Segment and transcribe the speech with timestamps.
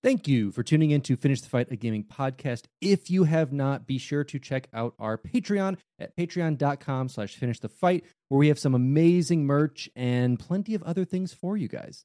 [0.00, 2.66] Thank you for tuning in to Finish the Fight, a gaming podcast.
[2.80, 7.58] If you have not, be sure to check out our Patreon at patreon.com slash finish
[7.58, 11.66] the fight, where we have some amazing merch and plenty of other things for you
[11.66, 12.04] guys.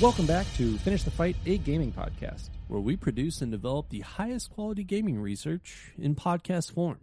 [0.00, 2.48] Welcome back to Finish the Fight, a gaming podcast.
[2.68, 7.00] where we produce and develop the highest quality gaming research in podcast form.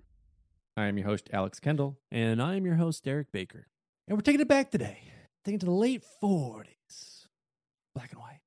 [0.77, 3.67] I am your host, Alex Kendall, And I am your host, Derek Baker.
[4.07, 4.99] and we're taking it back today,
[5.43, 7.25] taking it to the late 40s.
[7.93, 8.39] Black and white.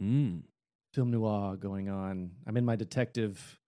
[0.00, 0.42] Mm.
[0.94, 2.30] Film noir going on.
[2.46, 3.58] I'm in my detective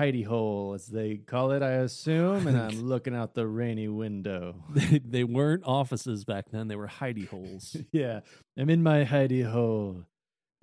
[0.00, 4.54] hidey hole, as they call it, I assume, and I'm looking out the rainy window.
[4.70, 7.76] They, they weren't offices back then, they were hidey holes.
[7.92, 8.20] yeah,
[8.56, 10.04] I'm in my hidey hole.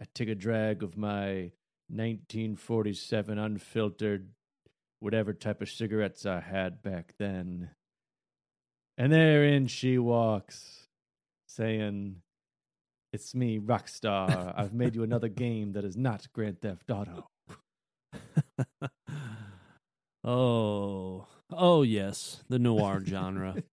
[0.02, 1.52] I take a drag of my
[1.90, 4.30] 1947 unfiltered,
[5.00, 7.70] whatever type of cigarettes I had back then.
[8.98, 10.88] And therein she walks,
[11.48, 12.22] saying,
[13.14, 14.54] It's me, Rockstar.
[14.58, 17.28] I've made you another game that is not Grand Theft Auto.
[20.24, 23.56] oh, oh, yes, the noir genre.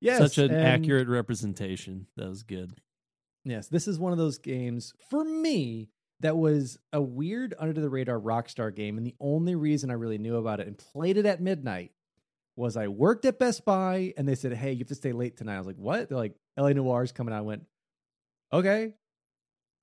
[0.00, 2.08] Yes, Such an accurate representation.
[2.16, 2.74] That was good.
[3.42, 5.88] Yes, this is one of those games for me
[6.20, 8.98] that was a weird under the radar Rockstar game.
[8.98, 11.92] And the only reason I really knew about it and played it at midnight
[12.54, 15.38] was I worked at Best Buy and they said, Hey, you have to stay late
[15.38, 15.54] tonight.
[15.54, 16.10] I was like, What?
[16.10, 17.38] They're like, LA Noire's coming out.
[17.38, 17.62] I went,
[18.52, 18.92] Okay.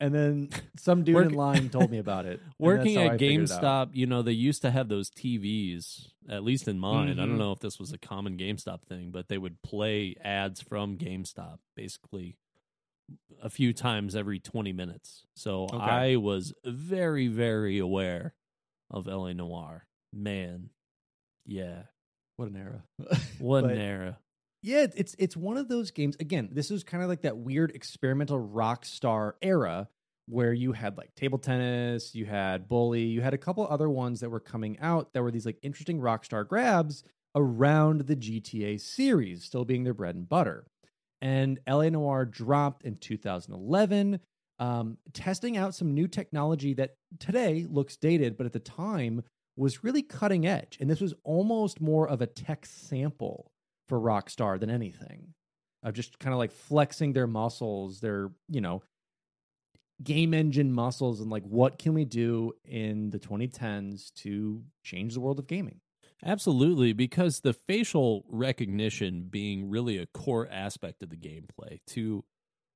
[0.02, 2.42] And then some dude Work- in line told me about it.
[2.60, 3.62] Working at I figured it out.
[3.62, 7.08] GameStop, you know, they used to have those TVs, at least in mine.
[7.10, 7.16] I Mhm.
[7.28, 10.98] don't know if this was a common GameStop thing, but they would play ads from
[10.98, 12.36] GameStop basically
[13.42, 15.26] a few times every 20 minutes.
[15.36, 15.78] So Okay.
[15.78, 18.34] I was very, very aware
[18.90, 19.86] of LA Noire.
[20.12, 20.72] Man,
[21.46, 21.84] yeah.
[22.38, 22.84] What an era.
[23.40, 24.20] What But- an era.
[24.64, 26.16] Yeah, it's it's one of those games.
[26.20, 29.88] Again, this is kind of like that weird experimental Rockstar era
[30.28, 34.20] where you had like table tennis, you had bully, you had a couple other ones
[34.20, 37.04] that were coming out that were these like interesting Rockstar grabs
[37.36, 40.66] around the GTA series, still being their bread and butter.
[41.22, 44.20] And LA Noire dropped in 2011,
[44.60, 49.24] um, testing out some new technology that today looks dated, but at the time
[49.58, 50.78] was really cutting edge.
[50.80, 53.51] And this was almost more of a tech sample
[53.92, 55.36] for Rockstar than anything.
[55.84, 58.84] Of just kind of like flexing their muscles, their, you know,
[60.04, 65.20] game engine muscles, and like what can we do in the 2010s to change the
[65.22, 65.82] world of gaming?
[66.24, 72.24] Absolutely, because the facial recognition being really a core aspect of the gameplay to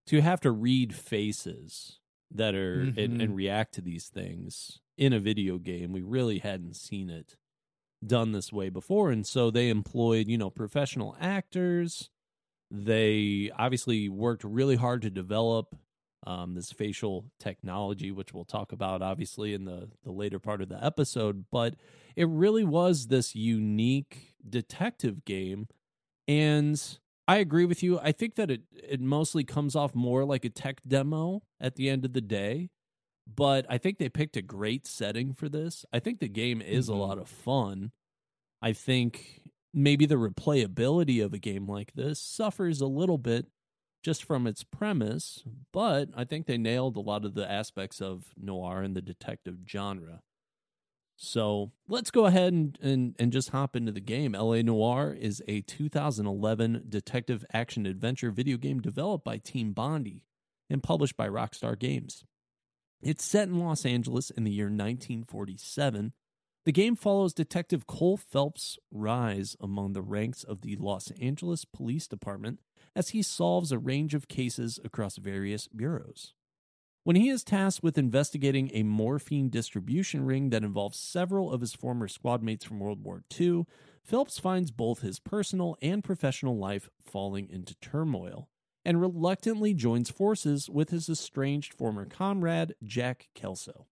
[0.07, 1.99] to have to read faces
[2.31, 3.21] that are and, Mhm.
[3.21, 7.37] and react to these things in a video game, we really hadn't seen it
[8.07, 12.09] done this way before, and so they employed you know professional actors.
[12.71, 15.75] They obviously worked really hard to develop
[16.25, 20.69] um, this facial technology, which we'll talk about obviously in the the later part of
[20.69, 21.75] the episode, but
[22.15, 25.67] it really was this unique detective game.
[26.27, 26.81] And
[27.27, 27.99] i agree with you.
[27.99, 31.89] I think that it it mostly comes off more like a tech demo at the
[31.89, 32.69] end of the day.
[33.27, 35.85] But i think they picked a great setting for this.
[35.93, 36.93] I think the game is Mhm.
[36.93, 37.91] a lot of fun
[38.65, 39.41] i think
[39.73, 43.45] maybe the replayability of a game like this suffers a little bit
[44.03, 48.25] just from its premise but i think they nailed a lot of the aspects of
[48.37, 50.21] noir and the detective genre
[51.17, 54.33] so let's go ahead and, and, and just hop into the game.
[54.33, 60.23] LA Noire is a 2011 detective action adventure video game developed by Team Bondi
[60.69, 62.25] and published by Rockstar Games.
[63.01, 66.13] It's set in Los Angeles in the year 1947.
[66.65, 72.07] The game follows Detective Cole Phelps' rise among the ranks of the Los Angeles Police
[72.07, 72.59] Department
[72.95, 76.33] as he solves a range of cases across various bureaus.
[77.03, 81.75] When he is tasked with investigating a morphine distribution ring that involves several of his
[81.75, 83.65] former squad mates from World War II,
[84.03, 88.49] Phelps finds both his personal and professional life falling into turmoil.
[88.87, 93.87] and reluctantly joins forces with his estranged former comrade, Jack Kelso.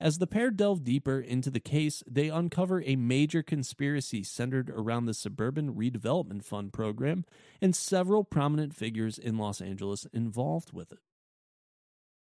[0.00, 5.04] As the pair delve deeper into the case, they uncover a major conspiracy centered around
[5.04, 7.26] the Suburban Redevelopment Fund program
[7.60, 11.00] and several prominent figures in Los Angeles involved with it.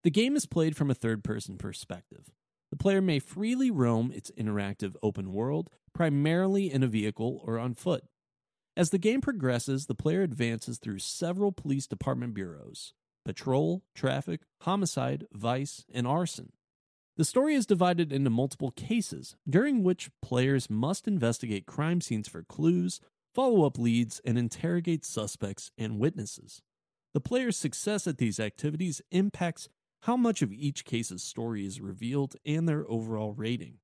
[0.06, 2.32] The game is played from a third person perspective.
[2.72, 7.74] The player may freely roam its interactive open world, primarily in a vehicle or on
[7.74, 8.06] foot.
[8.78, 12.94] As the game progresses, the player advances through several police department bureaus
[13.26, 16.54] patrol, traffic, homicide, vice, and arson.
[17.18, 22.44] The story is divided into multiple cases, during which players must investigate crime scenes for
[22.44, 23.02] clues,
[23.34, 26.62] follow up leads, and interrogate suspects and witnesses.
[27.16, 29.68] The player's success at these activities impacts
[30.04, 33.80] how much of each case's story is revealed and their overall rating.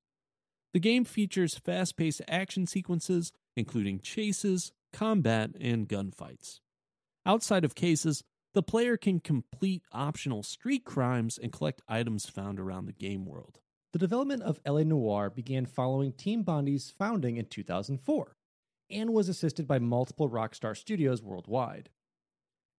[0.74, 6.60] The game features fast paced action sequences, including chases, combat, and gunfights.
[7.26, 12.86] Outside of cases, the player can complete optional street crimes and collect items found around
[12.86, 13.60] the game world.
[13.94, 18.36] The development of LA Noire began following Team Bondi's founding in 2004
[18.92, 21.90] and was assisted by multiple Rockstar studios worldwide.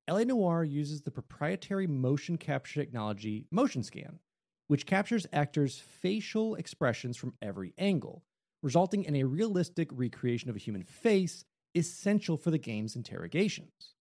[0.08, 4.20] LA Noire uses the proprietary motion capture technology Motion Scan,
[4.68, 8.22] which captures actors' facial expressions from every angle,
[8.62, 11.44] resulting in a realistic recreation of a human face
[11.74, 13.93] essential for the game's interrogations.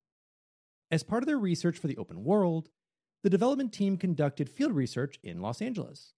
[0.93, 2.69] As part of their research for the open world,
[3.23, 6.13] the development team conducted field research in Los Angeles.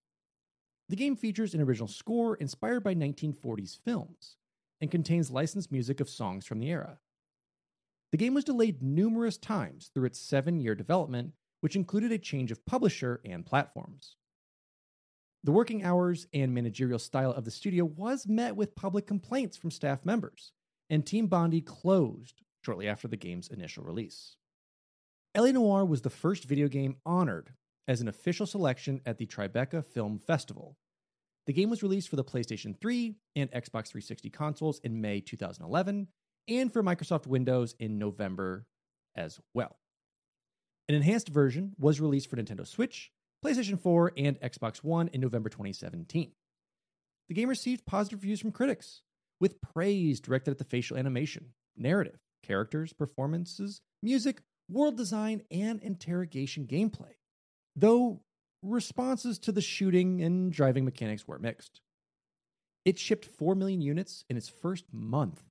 [0.90, 4.36] The game features an original score inspired by 1940s films
[4.82, 7.00] and contains licensed music of songs from the era.
[8.12, 11.32] The game was delayed numerous times through its seven year development,
[11.62, 14.18] which included a change of publisher and platforms.
[15.46, 19.72] The working hours and managerial style of the studio was met with public complaints from
[19.72, 20.52] staff members,
[20.90, 24.36] and Team Bondi closed shortly after the game's initial release.
[25.36, 27.52] LA Noire was the first video game honored
[27.90, 30.78] as an official selection at the Tribeca Film Festival.
[31.46, 36.08] The game was released for the PlayStation 3 and Xbox 360 consoles in May 2011
[36.48, 38.66] and for Microsoft Windows in November
[39.14, 39.76] as well.
[40.88, 43.12] An enhanced version was released for Nintendo Switch,
[43.44, 46.32] PlayStation 4, and Xbox One in November 2017.
[47.28, 49.02] The game received positive reviews from critics,
[49.42, 56.66] with praise directed at the facial animation, narrative, characters, performances, music, world design, and interrogation
[56.66, 57.14] gameplay,
[57.76, 58.22] though
[58.62, 61.82] responses to the shooting and driving mechanics were mixed.
[62.84, 65.44] It shipped 4 million units in its first month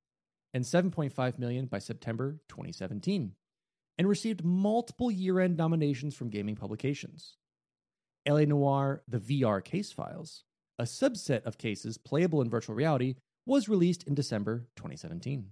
[0.53, 3.33] and 7.5 million by September 2017,
[3.99, 7.37] and received multiple year end nominations from gaming publications.
[8.27, 10.45] LA Noire The VR Case Files,
[10.79, 15.51] a subset of cases playable in virtual reality, was released in December 2017.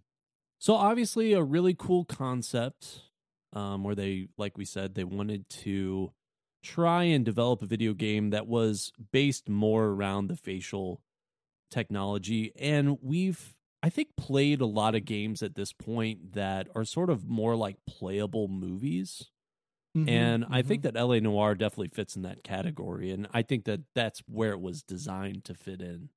[0.59, 3.03] So, obviously, a really cool concept
[3.53, 6.13] um, where they, like we said, they wanted to
[6.63, 11.01] try and develop a video game that was based more around the facial
[11.71, 12.53] technology.
[12.59, 17.11] And we've, I think, played a lot of games at this point that are sort
[17.11, 19.31] of more like playable movies.
[19.97, 20.55] Mm-hmm, and mm-hmm.
[20.55, 23.11] I think that LA Noire definitely fits in that category.
[23.11, 26.11] And I think that that's where it was designed to fit in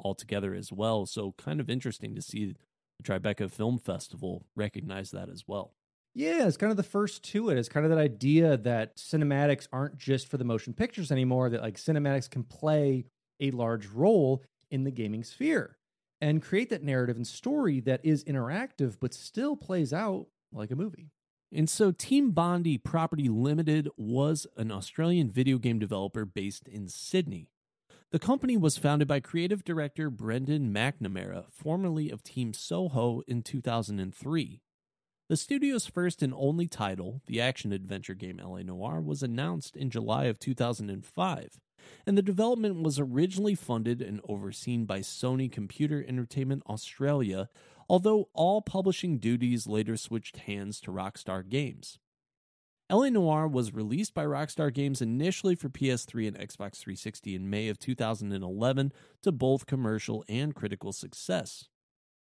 [0.00, 1.06] altogether as well.
[1.06, 2.54] So, kind of interesting to see the
[3.02, 5.74] Tribeca Film Festival recognize that as well.
[6.16, 7.58] Yeah, it's kind of the first to it.
[7.58, 11.60] It's kind of that idea that cinematics aren't just for the motion pictures anymore, that
[11.60, 13.04] like cinematics can play
[13.38, 15.76] a large role in the gaming sphere
[16.22, 20.74] and create that narrative and story that is interactive but still plays out like a
[20.74, 21.10] movie.
[21.52, 27.50] And so Team Bondi Property Limited was an Australian video game developer based in Sydney.
[28.10, 34.62] The company was founded by creative director Brendan McNamara, formerly of Team Soho, in 2003.
[35.28, 39.90] The studio's first and only title, the action adventure game LA Noire, was announced in
[39.90, 41.60] July of 2005,
[42.06, 47.48] and the development was originally funded and overseen by Sony Computer Entertainment Australia,
[47.88, 51.98] although all publishing duties later switched hands to Rockstar Games.
[52.88, 57.68] LA Noire was released by Rockstar Games initially for PS3 and Xbox 360 in May
[57.68, 58.92] of 2011
[59.22, 61.68] to both commercial and critical success.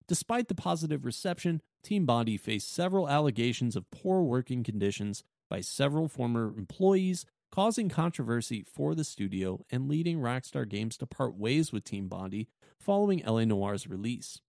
[0.07, 6.09] Despite the positive reception, Team Bondi faced several allegations of poor working conditions by several
[6.09, 11.85] former employees, causing controversy for the studio and leading Rockstar Games to part ways with
[11.85, 12.49] Team Bondi
[12.79, 14.41] following LA Noire's release.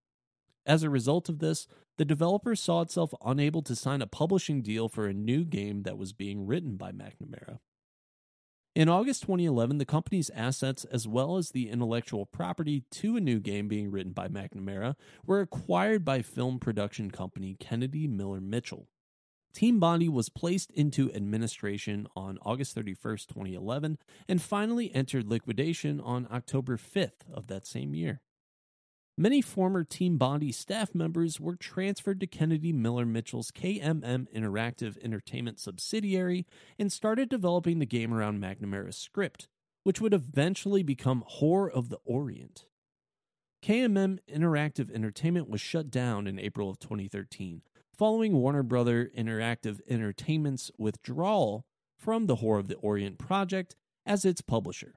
[0.65, 4.87] As a result of this, the developer saw itself unable to sign a publishing deal
[4.87, 7.59] for a new game that was being written by McNamara.
[8.75, 13.39] In August 2011, the company's assets, as well as the intellectual property to a new
[13.39, 18.89] game being written by McNamara, were acquired by film production company Kennedy Miller Mitchell.
[19.53, 26.27] Team Bondi was placed into administration on August 31st, 2011, and finally entered liquidation on
[26.29, 28.19] October 5th of that same year.
[29.17, 35.57] Many former Team Bondi staff members were transferred to Kennedy Miller Mitchell's KMM Interactive Entertainment
[35.57, 36.45] subsidiary
[36.77, 39.47] and started developing the game around McNamara's script,
[39.83, 42.65] which would eventually become Whore of the Orient.
[43.63, 47.61] KMM Interactive Entertainment was shut down in April of 2013,
[47.97, 51.65] following Warner Brother Interactive Entertainment's withdrawal
[51.97, 54.95] from the Whore of the Orient project as its publisher.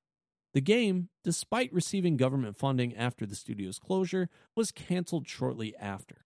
[0.55, 6.25] The game, despite receiving government funding after the studio's closure, was canceled shortly after.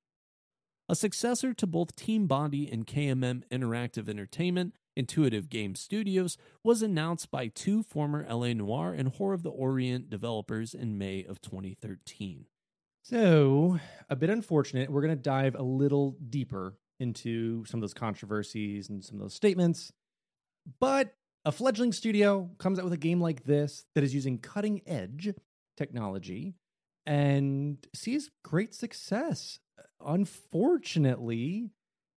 [0.89, 7.31] A successor to both Team Bondi and KMM Interactive Entertainment, Intuitive Game Studios, was announced
[7.31, 12.47] by two former LA Noire and Whore of the Orient developers in May of 2013.
[13.03, 14.91] So, a bit unfortunate.
[14.91, 19.23] We're going to dive a little deeper into some of those controversies and some of
[19.23, 19.93] those statements.
[20.79, 21.15] But
[21.45, 25.33] a fledgling studio comes out with a game like this that is using cutting edge
[25.77, 26.55] technology
[27.07, 29.59] and sees great success.
[30.05, 31.71] Unfortunately,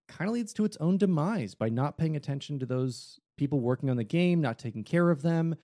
[0.08, 3.90] kind of leads to its own demise by not paying attention to those people working
[3.90, 5.56] on the game, not taking care of them,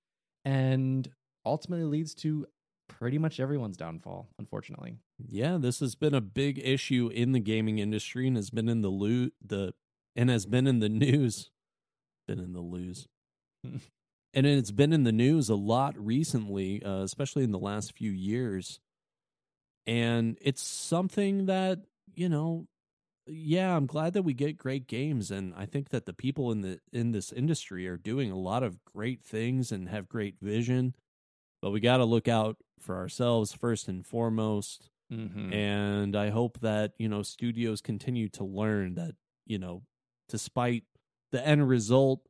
[0.43, 1.09] and
[1.45, 2.47] ultimately leads to
[2.87, 4.97] pretty much everyone's downfall, unfortunately.
[5.17, 8.81] Yeah, this has been a big issue in the gaming industry and has been in
[8.81, 9.73] the lo- the
[10.15, 11.51] and has been in the news.
[12.27, 13.07] Been in the news.
[13.63, 18.11] And it's been in the news a lot recently, uh, especially in the last few
[18.11, 18.79] years.
[19.87, 21.79] And it's something that,
[22.13, 22.67] you know,
[23.27, 26.61] yeah, I'm glad that we get great games and I think that the people in
[26.61, 30.95] the in this industry are doing a lot of great things and have great vision.
[31.61, 34.89] But we got to look out for ourselves first and foremost.
[35.13, 35.53] Mm-hmm.
[35.53, 39.15] And I hope that, you know, studios continue to learn that,
[39.45, 39.83] you know,
[40.29, 40.83] despite
[41.31, 42.21] the end result,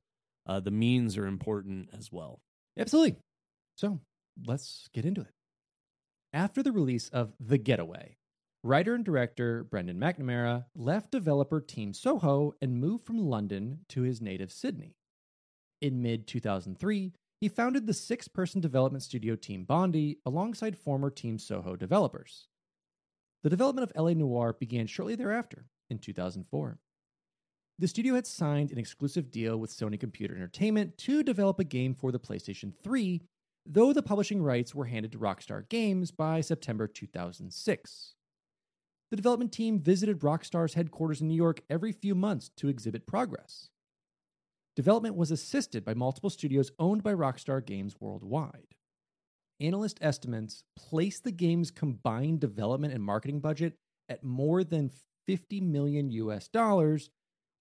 [0.46, 2.40] uh, the means are important as well.
[2.78, 3.18] Absolutely.
[3.76, 4.00] So
[4.46, 5.34] let's get into it.
[6.34, 8.16] After the release of The Getaway,
[8.64, 14.22] writer and director Brendan McNamara left developer Team Soho and moved from London to his
[14.22, 14.96] native Sydney.
[15.82, 21.40] In mid 2003, he founded the six person development studio Team Bondi alongside former Team
[21.40, 22.48] Soho developers.
[23.44, 26.80] The development of LA Noire began shortly thereafter, in 2004.
[27.82, 31.96] The studio had signed an exclusive deal with Sony Computer Entertainment to develop a game
[31.96, 33.24] for the PlayStation 3,
[33.66, 38.14] though the publishing rights were handed to Rockstar Games by September 2006.
[39.10, 43.70] The development team visited Rockstar's headquarters in New York every few months to exhibit progress.
[44.76, 48.76] Development was assisted by multiple studios owned by Rockstar Games worldwide.
[49.60, 53.74] Analyst estimates place the game's combined development and marketing budget
[54.08, 54.92] at more than
[55.26, 57.10] 50 million US dollars,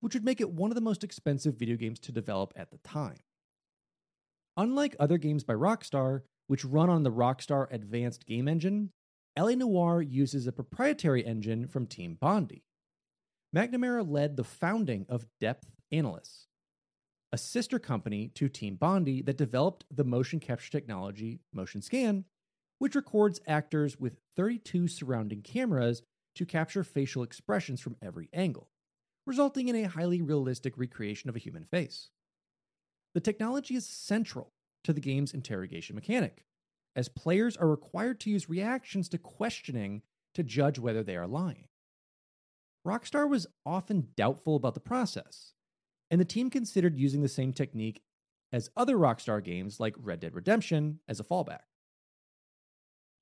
[0.01, 2.79] which would make it one of the most expensive video games to develop at the
[2.79, 3.19] time.
[4.57, 8.91] Unlike other games by Rockstar, which run on the Rockstar Advanced Game Engine,
[9.39, 12.65] LA Noire uses a proprietary engine from Team Bondi.
[13.55, 16.47] McNamara led the founding of Depth Analysis,
[17.33, 22.25] a sister company to Team Bondi that developed the motion capture technology Motion Scan,
[22.79, 26.03] which records actors with 32 surrounding cameras
[26.35, 28.69] to capture facial expressions from every angle
[29.27, 32.11] resulting in a highly realistic recreation of a human face.
[33.15, 34.53] The technology is central
[34.85, 36.45] to the game's interrogation mechanic,
[36.97, 40.03] as players are required to use reactions to questioning
[40.35, 41.67] to judge whether they are lying.
[42.87, 45.53] Rockstar was often doubtful about the process,
[46.11, 48.03] and the team considered using the same technique
[48.53, 51.61] as other Rockstar games like Red Dead Redemption as a fallback.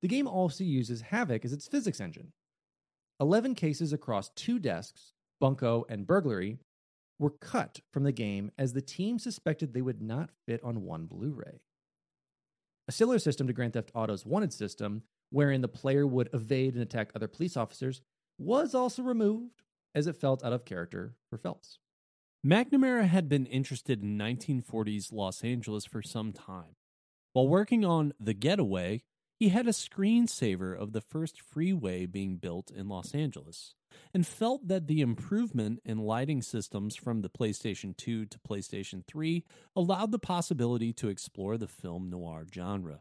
[0.01, 2.33] The game also uses Havok as its physics engine.
[3.21, 6.59] 11 cases across two desks bunco, and burglary
[7.19, 11.07] were cut from the game as the team suspected they would not fit on one
[11.07, 11.61] Blu ray.
[12.87, 16.83] A similar system to Grand Theft Auto's Wanted system, wherein the player would evade and
[16.83, 18.01] attack other police officers,
[18.39, 19.63] was also removed
[19.95, 21.79] as it felt out of character for Phelps.
[22.47, 26.77] McNamara had been interested in 1940s Los Angeles for some time.
[27.33, 29.03] While working on The Getaway,
[29.39, 33.75] he had a screensaver of the first freeway being built in Los Angeles
[34.13, 39.45] and felt that the improvement in lighting systems from the PlayStation 2 to PlayStation 3
[39.77, 43.01] allowed the possibility to explore the film noir genre.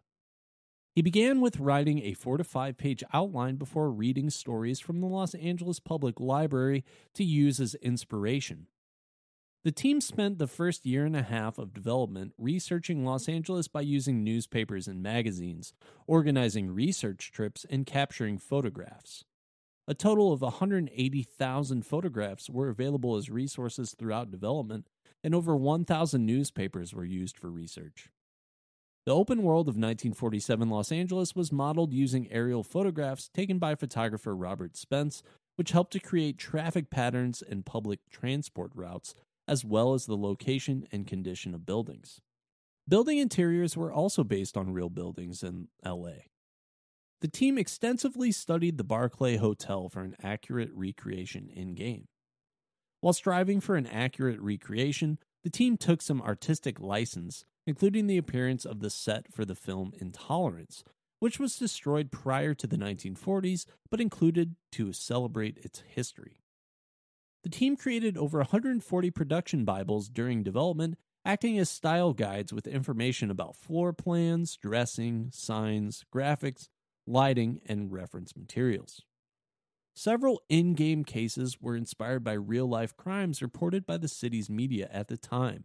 [0.98, 5.06] He began with writing a four to five page outline before reading stories from the
[5.06, 8.65] Los Angeles Public Library to use as inspiration.
[9.63, 13.82] The team spent the first year and a half of development researching Los Angeles by
[13.82, 15.74] using newspapers and magazines,
[16.08, 19.24] organizing research trips, and capturing photographs.
[19.89, 24.88] A total of 180,000 photographs were available as resources throughout development,
[25.24, 28.10] and over 1,000 newspapers were used for research.
[29.06, 34.36] The open world of 1947 Los Angeles was modeled using aerial photographs taken by photographer
[34.36, 35.24] Robert Spence,
[35.56, 39.15] which helped to create traffic patterns and public transport routes,
[39.48, 42.20] as well as the location and condition of buildings.
[42.89, 46.24] Building interiors were also based on real buildings in LA.
[47.20, 52.08] The team extensively studied the Barclay Hotel for an accurate recreation in game.
[53.02, 58.66] While striving for an accurate recreation, the team took some artistic license, including the appearance
[58.66, 60.84] of the set for the film Intolerance,
[61.20, 66.42] which was destroyed prior to the 1940s but included to celebrate its history.
[67.44, 73.32] The team created over 140 production Bibles during development, acting as style guides with information
[73.32, 76.68] about floor plans, dressing, signs, graphics,
[77.08, 79.02] lighting, and reference materials.
[79.96, 84.88] Several in game cases were inspired by real life crimes reported by the city's media
[84.92, 85.64] at the time.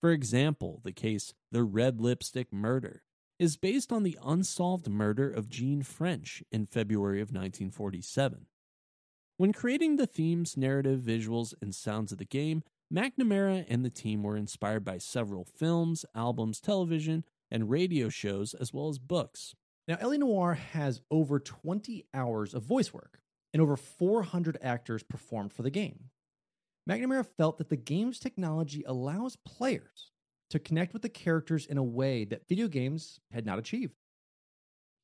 [0.00, 3.02] For example, the case The Red Lipstick Murder
[3.38, 8.46] is based on the unsolved murder of Jean French in February of 1947.
[9.36, 12.62] When creating the themes, narrative, visuals, and sounds of the game,
[12.92, 18.72] McNamara and the team were inspired by several films, albums, television, and radio shows, as
[18.72, 19.54] well as books.
[19.88, 23.20] Now, LA Noire has over 20 hours of voice work,
[23.52, 26.10] and over 400 actors performed for the game.
[26.88, 30.12] McNamara felt that the game's technology allows players
[30.50, 33.94] to connect with the characters in a way that video games had not achieved.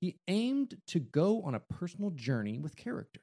[0.00, 3.22] He aimed to go on a personal journey with characters.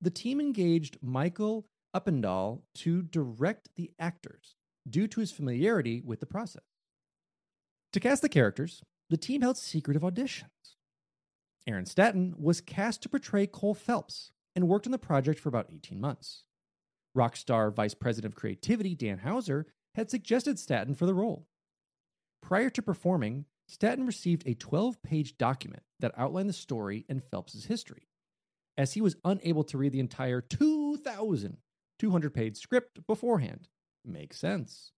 [0.00, 1.66] The team engaged Michael
[1.96, 4.56] Uppendahl to direct the actors
[4.88, 6.62] due to his familiarity with the process.
[7.94, 10.76] To cast the characters, the team held secretive auditions.
[11.66, 15.68] Aaron Staton was cast to portray Cole Phelps and worked on the project for about
[15.72, 16.44] 18 months.
[17.16, 21.46] Rockstar Vice President of Creativity Dan Houser had suggested Staton for the role.
[22.42, 27.64] Prior to performing, Staton received a 12 page document that outlined the story and Phelps'
[27.64, 28.08] history,
[28.76, 33.68] as he was unable to read the entire 2,200 page script beforehand.
[34.04, 34.92] Makes sense.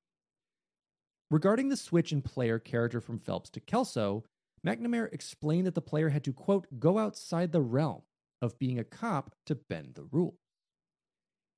[1.31, 4.25] Regarding the switch in player character from Phelps to Kelso,
[4.67, 8.03] McNamara explained that the player had to, quote, go outside the realm
[8.43, 10.41] of being a cop to bend the rules.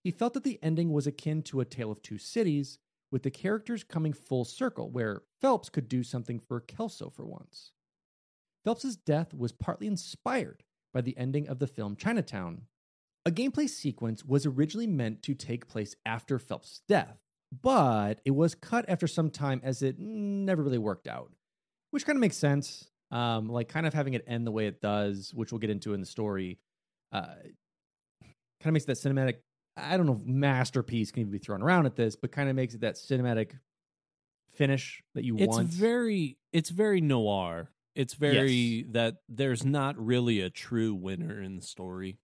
[0.04, 2.78] He felt that the ending was akin to A Tale of Two Cities,
[3.10, 7.72] with the characters coming full circle, where Phelps could do something for Kelso for once.
[8.64, 12.62] Phelps's death was partly inspired by the ending of the film Chinatown.
[13.24, 17.18] A gameplay sequence was originally meant to take place after Phelps' death,
[17.60, 21.30] but it was cut after some time as it never really worked out,
[21.90, 22.88] which kind of makes sense.
[23.10, 25.92] Um, like kind of having it end the way it does, which we'll get into
[25.92, 26.58] in the story,
[27.12, 27.26] uh,
[28.60, 29.36] kind of makes that cinematic.
[29.76, 32.56] I don't know, if masterpiece can even be thrown around at this, but kind of
[32.56, 33.58] makes it that cinematic
[34.54, 35.68] finish that you it's want.
[35.68, 37.70] very it's very noir.
[37.94, 42.18] It's very that there's not really a true winner in the story.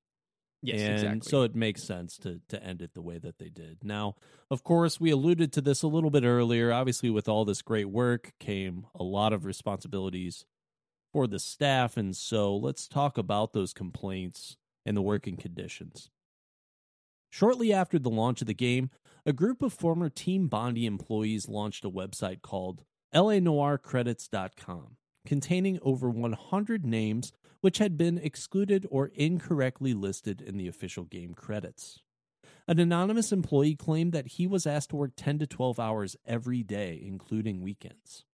[0.62, 1.28] Yes, and exactly.
[1.28, 3.78] so it makes sense to to end it the way that they did.
[3.84, 4.16] Now,
[4.50, 6.72] of course, we alluded to this a little bit earlier.
[6.72, 10.44] Obviously, with all this great work came a lot of responsibilities
[11.12, 16.10] for the staff, and so let's talk about those complaints and the working conditions.
[17.30, 18.90] Shortly after the launch of the game,
[19.24, 26.84] a group of former Team Bondi employees launched a website called LANoireCredits.com, containing over 100
[26.84, 32.00] names which had been excluded or incorrectly listed in the official game credits.
[32.66, 36.62] An anonymous employee claimed that he was asked to work 10 to 12 hours every
[36.62, 38.24] day, including weekends.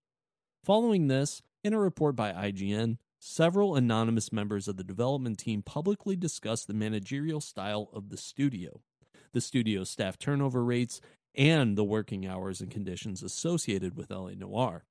[0.63, 6.15] Following this, in a report by IGN, several anonymous members of the development team publicly
[6.15, 8.81] discussed the managerial style of the studio,
[9.31, 11.01] the studio's staff turnover rates,
[11.33, 14.85] and the working hours and conditions associated with LA Noire.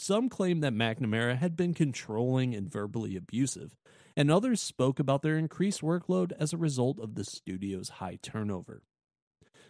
[0.00, 3.76] Some claimed that McNamara had been controlling and verbally abusive,
[4.16, 8.82] and others spoke about their increased workload as a result of the studio's high turnover.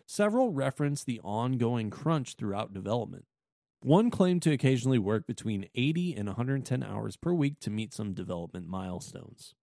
[0.06, 3.24] Several referenced the ongoing crunch throughout development.
[3.80, 8.12] One claimed to occasionally work between 80 and 110 hours per week to meet some
[8.12, 9.54] development milestones.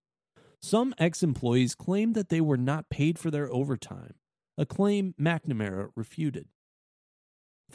[0.62, 4.16] Some ex employees claimed that they were not paid for their overtime,
[4.58, 6.48] a claim McNamara refuted.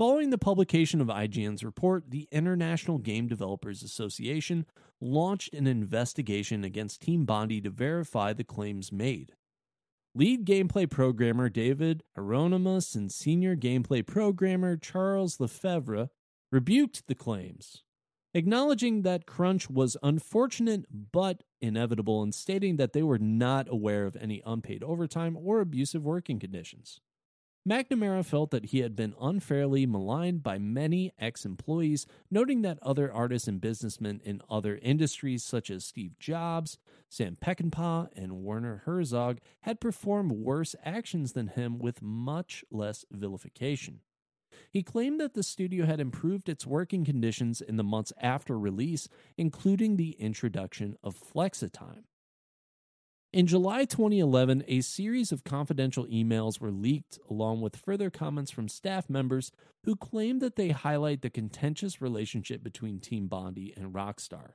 [0.01, 4.65] Following the publication of IGN's report, the International Game Developers Association
[4.99, 9.35] launched an investigation against Team Bondi to verify the claims made.
[10.15, 16.09] Lead gameplay programmer David Hieronymus and senior gameplay programmer Charles Lefebvre
[16.51, 17.83] rebuked the claims.
[18.33, 24.17] acknowledging that crunch was unfortunate but inevitable and stating that they were not aware of
[24.17, 27.01] any unpaid overtime or abusive working conditions.
[27.69, 33.13] McNamara felt that he had been unfairly maligned by many ex employees, noting that other
[33.13, 36.79] artists and businessmen in other industries, such as Steve Jobs,
[37.11, 44.01] Sam Peckinpah, and Werner Herzog, had performed worse actions than him with much less vilification.
[44.71, 49.07] He claimed that the studio had improved its working conditions in the months after release,
[49.37, 52.05] including the introduction of Flexitime.
[53.33, 58.69] In July 2011, a series of confidential emails were leaked, along with further comments from
[58.69, 59.53] staff members
[59.85, 64.55] who claimed that they highlight the contentious relationship between Team Bondi and Rockstar.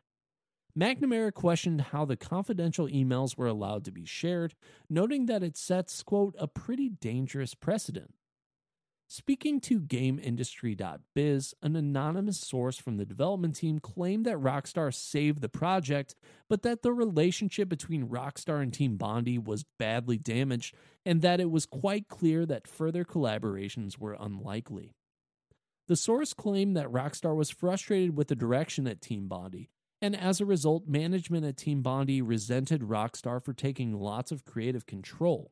[0.77, 4.55] McNamara questioned how the confidential emails were allowed to be shared,
[4.89, 8.13] noting that it sets, quote, a pretty dangerous precedent.
[9.07, 15.49] Speaking to GameIndustry.biz, an anonymous source from the development team claimed that Rockstar saved the
[15.49, 16.15] project,
[16.49, 21.51] but that the relationship between Rockstar and Team Bondi was badly damaged, and that it
[21.51, 24.95] was quite clear that further collaborations were unlikely.
[25.87, 29.69] The source claimed that Rockstar was frustrated with the direction at Team Bondi,
[30.01, 34.87] and as a result, management at Team Bondi resented Rockstar for taking lots of creative
[34.87, 35.51] control.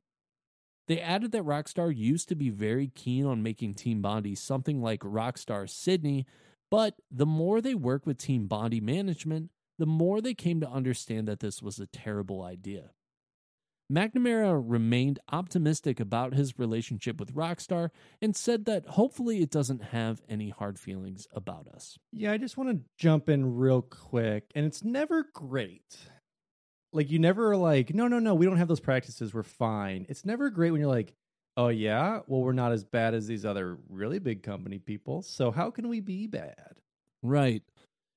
[0.88, 5.00] They added that Rockstar used to be very keen on making Team Bondi something like
[5.00, 6.26] Rockstar Sydney,
[6.70, 11.28] but the more they worked with Team Bondi management, the more they came to understand
[11.28, 12.92] that this was a terrible idea.
[13.92, 17.90] McNamara remained optimistic about his relationship with Rockstar
[18.22, 21.98] and said that hopefully it doesn't have any hard feelings about us.
[22.12, 25.98] Yeah, I just want to jump in real quick, and it's never great
[26.94, 29.34] like you never are like, no, no, no, we don't have those practices.
[29.34, 30.06] We're fine.
[30.10, 31.14] It's never great when you're like,
[31.58, 35.22] oh yeah, well we're not as bad as these other really big company people.
[35.22, 36.80] So how can we be bad?
[37.22, 37.64] Right.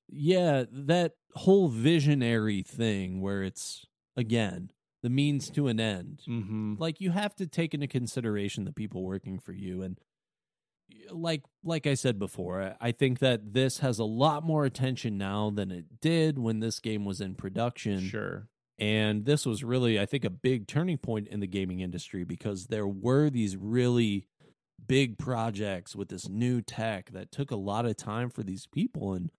[0.08, 3.86] Yeah, that whole visionary thing where it's
[4.16, 4.70] again
[5.02, 6.22] the means to an end.
[6.28, 6.74] Mm-hmm.
[6.78, 9.98] Like you have to take into consideration the people working for you and
[11.10, 15.50] like like I said before, I think that this has a lot more attention now
[15.50, 18.00] than it did when this game was in production.
[18.00, 18.48] Sure.
[18.78, 22.66] And this was really, I think, a big turning point in the gaming industry because
[22.66, 24.26] there were these really
[24.86, 29.14] big projects with this new tech that took a lot of time for these people.
[29.14, 29.30] And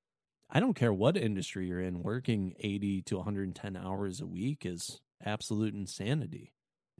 [0.49, 5.01] I don't care what industry you're in, working 80 to 110 hours a week is
[5.23, 6.51] absolute insanity.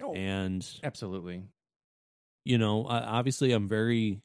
[0.01, 1.43] Oh, and absolutely.
[2.45, 4.21] You know, obviously, I'm very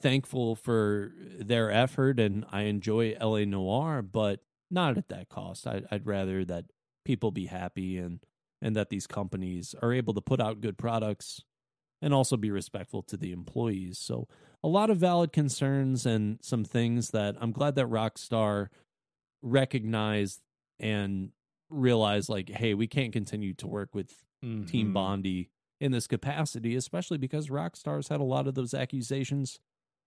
[0.00, 4.40] thankful for their effort and I enjoy LA Noire, but
[4.70, 5.66] not at that cost.
[5.66, 6.66] I'd rather that
[7.08, 8.20] people be happy and
[8.60, 11.42] and that these companies are able to put out good products
[12.02, 13.98] and also be respectful to the employees.
[13.98, 14.28] So
[14.62, 18.68] a lot of valid concerns and some things that I'm glad that Rockstar
[19.40, 20.40] recognized
[20.78, 21.30] and
[21.70, 24.12] realized like, hey, we can't continue to work with
[24.44, 24.66] mm-hmm.
[24.66, 25.48] Team Bondi
[25.80, 29.60] in this capacity, especially because Rockstar's had a lot of those accusations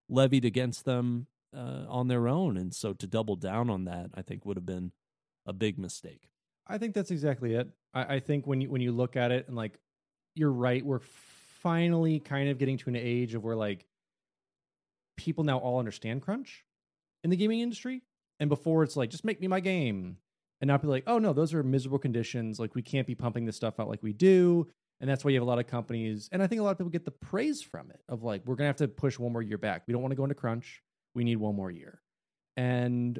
[0.07, 2.57] levied against them uh, on their own.
[2.57, 4.91] And so to double down on that, I think would have been
[5.47, 6.29] a big mistake.
[6.71, 7.69] I think that's exactly it.
[7.93, 9.77] I, I think when you when you look at it and like
[10.35, 11.01] you're right, we're
[11.61, 13.85] finally kind of getting to an age of where like
[15.17, 16.65] people now all understand crunch
[17.23, 18.01] in the gaming industry.
[18.39, 20.17] And before it's like, just make me my game.
[20.61, 22.59] And not be like, oh no, those are miserable conditions.
[22.59, 24.67] Like we can't be pumping this stuff out like we do.
[24.99, 26.29] And that's why you have a lot of companies.
[26.31, 28.55] And I think a lot of people get the praise from it of like, we're
[28.55, 29.83] gonna have to push one more year back.
[29.87, 30.83] We don't want to go into crunch.
[31.15, 31.99] We need one more year.
[32.57, 33.19] And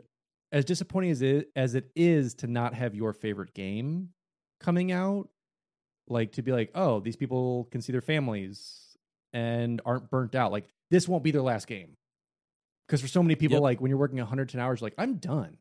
[0.52, 4.10] as disappointing as it as it is to not have your favorite game
[4.60, 5.30] coming out,
[6.08, 8.98] like to be like, oh, these people can see their families
[9.34, 10.52] and aren't burnt out.
[10.52, 11.96] Like this won't be their last game.
[12.88, 13.64] Because for so many people, yep.
[13.64, 15.58] like when you're working 110 hours, like I'm done.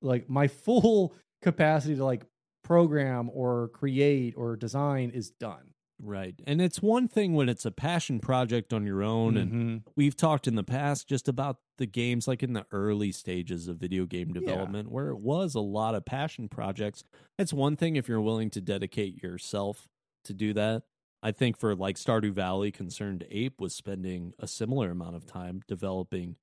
[0.00, 2.24] Like my full capacity to like
[2.64, 5.69] program or create or design is done.
[6.02, 6.34] Right.
[6.46, 9.34] And it's one thing when it's a passion project on your own.
[9.34, 9.54] Mm-hmm.
[9.54, 13.68] And we've talked in the past just about the games like in the early stages
[13.68, 14.92] of video game development yeah.
[14.92, 17.04] where it was a lot of passion projects.
[17.38, 19.88] It's one thing if you're willing to dedicate yourself
[20.24, 20.84] to do that.
[21.22, 25.60] I think for like Stardew Valley, Concerned Ape was spending a similar amount of time
[25.68, 26.36] developing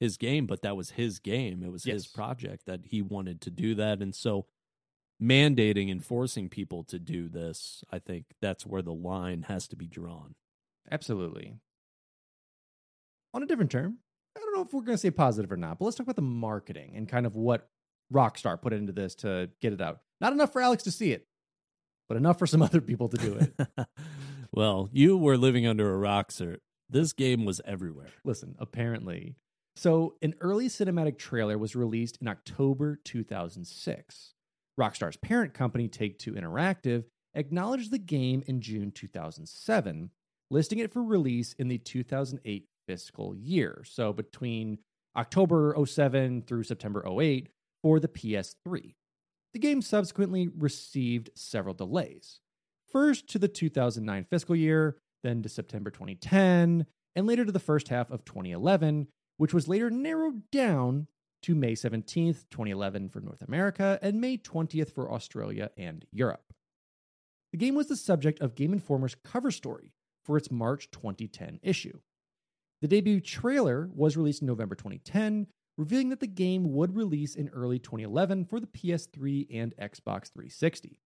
[0.00, 1.62] his game, but that was his game.
[1.62, 1.94] It was yes.
[1.94, 4.00] his project that he wanted to do that.
[4.00, 4.46] And so
[5.22, 9.76] mandating and forcing people to do this, I think that's where the line has to
[9.76, 10.34] be drawn.
[10.90, 11.54] Absolutely.
[13.34, 13.98] On a different term,
[14.36, 16.16] I don't know if we're going to say positive or not, but let's talk about
[16.16, 17.68] the marketing and kind of what
[18.12, 20.00] Rockstar put into this to get it out.
[20.20, 21.26] Not enough for Alex to see it,
[22.08, 23.88] but enough for some other people to do it.
[24.52, 26.58] well, you were living under a rock, sir.
[26.88, 28.10] This game was everywhere.
[28.24, 29.34] Listen, apparently,
[29.74, 34.34] So, an early cinematic trailer was released in October 2006.
[34.78, 40.10] Rockstar's parent company, Take Two Interactive, acknowledged the game in June 2007,
[40.50, 43.82] listing it for release in the 2008 fiscal year.
[43.86, 44.78] So, between
[45.16, 47.48] October 07 through September 08
[47.82, 48.94] for the PS3.
[49.52, 52.40] The game subsequently received several delays.
[52.92, 57.88] First to the 2009 fiscal year, then to September 2010, and later to the first
[57.88, 59.08] half of 2011,
[59.38, 61.06] which was later narrowed down
[61.46, 66.52] to May 17th, 2011 for North America, and May 20th for Australia and Europe.
[67.52, 69.92] The game was the subject of Game Informer's cover story
[70.24, 72.00] for its March 2010 issue.
[72.82, 75.46] The debut trailer was released in November 2010,
[75.78, 80.98] revealing that the game would release in early 2011 for the PS3 and Xbox 360.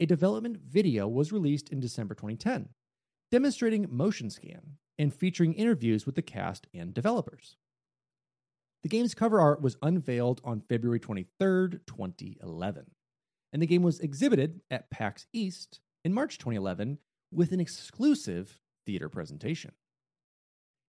[0.00, 2.68] A development video was released in December 2010,
[3.30, 7.56] demonstrating motion scan and featuring interviews with the cast and developers.
[8.82, 12.90] The game's cover art was unveiled on February 23, 2011,
[13.52, 16.98] and the game was exhibited at PAX East in March 2011
[17.30, 19.72] with an exclusive theater presentation.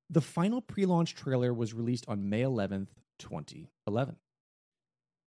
[0.09, 4.15] The final pre launch trailer was released on May 11th, 2011.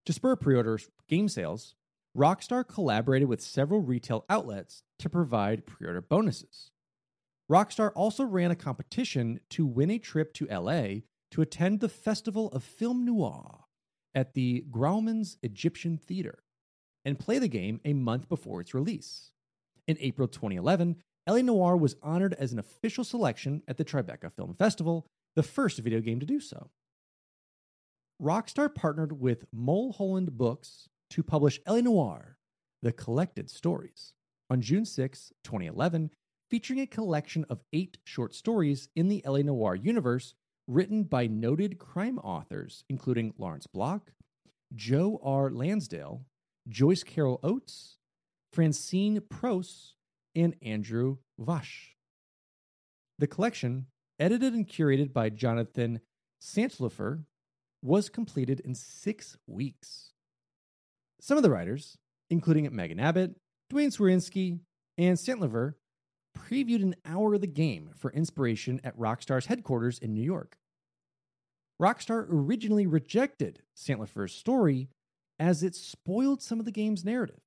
[0.06, 1.76] To spur pre order game sales,
[2.16, 6.72] Rockstar collaborated with several retail outlets to provide pre order bonuses.
[7.50, 12.48] Rockstar also ran a competition to win a trip to LA to attend the Festival
[12.52, 13.64] of Film Noir
[14.14, 16.42] at the Grauman's Egyptian Theater
[17.04, 19.30] and play the game a month before its release.
[19.86, 20.96] In April 2011,
[21.28, 25.78] LA Noire was honored as an official selection at the Tribeca Film Festival, the first
[25.78, 26.70] video game to do so.
[28.20, 32.38] Rockstar partnered with Mulholland Books to publish LA Noire,
[32.82, 34.14] The Collected Stories,
[34.48, 36.10] on June 6, 2011,
[36.48, 40.34] featuring a collection of eight short stories in the LA Noire universe
[40.66, 44.12] written by noted crime authors, including Lawrence Block,
[44.74, 45.50] Joe R.
[45.50, 46.24] Lansdale,
[46.68, 47.98] Joyce Carol Oates,
[48.52, 49.94] Francine Prose,
[50.34, 51.90] and Andrew Vachss.
[53.18, 53.86] The collection,
[54.18, 56.00] edited and curated by Jonathan
[56.42, 57.24] Santlofer,
[57.82, 60.12] was completed in six weeks.
[61.20, 61.96] Some of the writers,
[62.30, 63.36] including Megan Abbott,
[63.70, 64.60] Duane Swierczynski,
[64.98, 65.74] and Santlifer,
[66.36, 70.56] previewed an hour of the game for inspiration at Rockstar's headquarters in New York.
[71.80, 74.88] Rockstar originally rejected Santlofer's story
[75.38, 77.40] as it spoiled some of the game's narrative.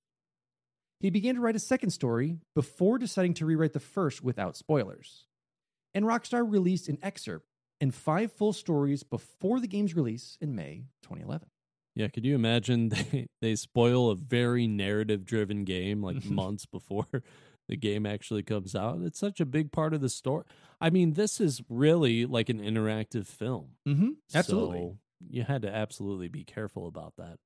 [0.99, 5.25] He began to write a second story before deciding to rewrite the first without spoilers.
[5.93, 7.45] And Rockstar released an excerpt
[7.82, 11.47] and five full stories before the game's release in May 2011.
[11.95, 17.08] Yeah, could you imagine they, they spoil a very narrative driven game like months before
[17.69, 18.99] the game actually comes out?
[19.01, 20.43] It's such a big part of the story.
[20.82, 23.75] I mean, this is really like an interactive film.
[23.88, 24.10] Mm-hmm.
[24.34, 24.79] Absolutely.
[24.79, 24.97] So
[25.29, 27.38] you had to absolutely be careful about that.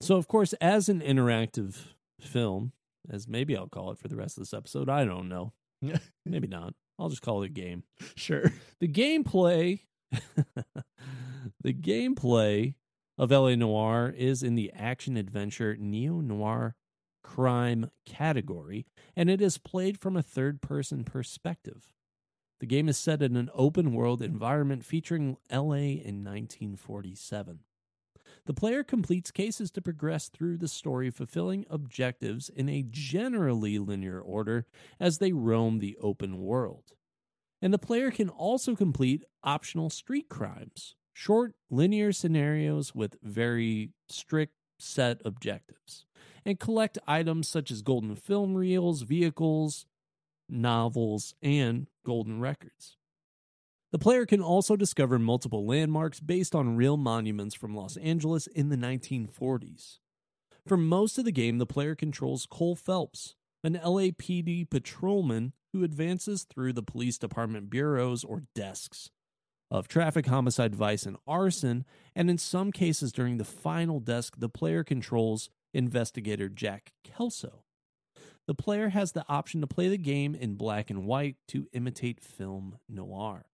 [0.00, 1.76] So, of course, as an interactive
[2.20, 2.72] film,
[3.10, 5.52] as maybe I'll call it for the rest of this episode, I don't know.
[6.26, 6.74] maybe not.
[6.98, 7.82] I'll just call it a game.
[8.16, 8.52] Sure.
[8.80, 9.80] The gameplay,
[11.60, 12.74] the gameplay
[13.18, 16.74] of LA Noire is in the action adventure neo noir
[17.22, 21.92] crime category, and it is played from a third person perspective.
[22.60, 27.60] The game is set in an open world environment featuring LA in 1947.
[28.46, 34.20] The player completes cases to progress through the story, fulfilling objectives in a generally linear
[34.20, 34.66] order
[34.98, 36.92] as they roam the open world.
[37.60, 44.54] And the player can also complete optional street crimes, short linear scenarios with very strict
[44.78, 46.04] set objectives,
[46.44, 49.86] and collect items such as golden film reels, vehicles,
[50.48, 52.96] novels, and golden records.
[53.92, 58.70] The player can also discover multiple landmarks based on real monuments from Los Angeles in
[58.70, 59.98] the 1940s.
[60.66, 66.44] For most of the game, the player controls Cole Phelps, an LAPD patrolman who advances
[66.44, 69.10] through the police department bureaus or desks
[69.70, 74.48] of traffic, homicide, vice, and arson, and in some cases during the final desk, the
[74.48, 77.64] player controls investigator Jack Kelso.
[78.46, 82.20] The player has the option to play the game in black and white to imitate
[82.20, 83.46] film noir.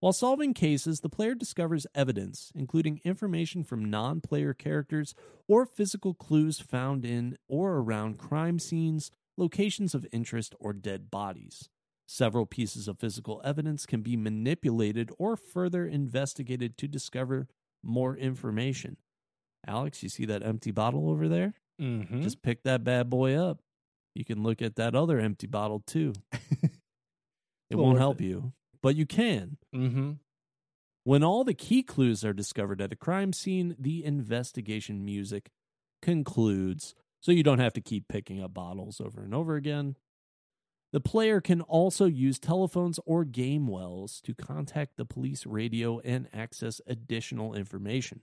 [0.00, 5.14] While solving cases, the player discovers evidence, including information from non player characters
[5.46, 11.68] or physical clues found in or around crime scenes, locations of interest, or dead bodies.
[12.06, 17.46] Several pieces of physical evidence can be manipulated or further investigated to discover
[17.82, 18.96] more information.
[19.66, 21.54] Alex, you see that empty bottle over there?
[21.80, 22.22] Mm-hmm.
[22.22, 23.60] Just pick that bad boy up.
[24.14, 26.12] You can look at that other empty bottle too.
[27.70, 29.56] It won't help you, but you can.
[29.74, 30.12] mm-hmm.
[31.04, 35.50] When all the key clues are discovered at a crime scene, the investigation music
[36.02, 39.96] concludes, so you don't have to keep picking up bottles over and over again.
[40.92, 46.80] The player can also use telephones or Gamewells to contact the police radio and access
[46.86, 48.22] additional information.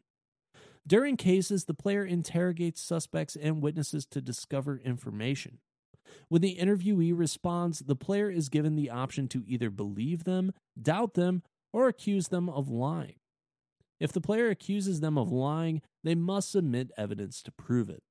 [0.87, 5.57] During cases, the player interrogates suspects and witnesses to discover information.
[6.29, 11.15] When the interviewee responds, the player is given the option to either believe them, doubt
[11.15, 13.15] them, or accuse them of lying.
[13.99, 18.03] If the player accuses them of lying, they must submit evidence to prove it.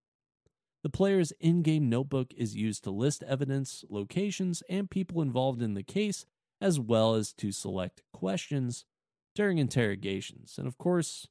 [0.83, 5.73] The player's in game notebook is used to list evidence, locations, and people involved in
[5.73, 6.27] the case,
[6.61, 8.85] as well as to select questions
[9.35, 10.57] during interrogations.
[10.59, 11.29] And of course,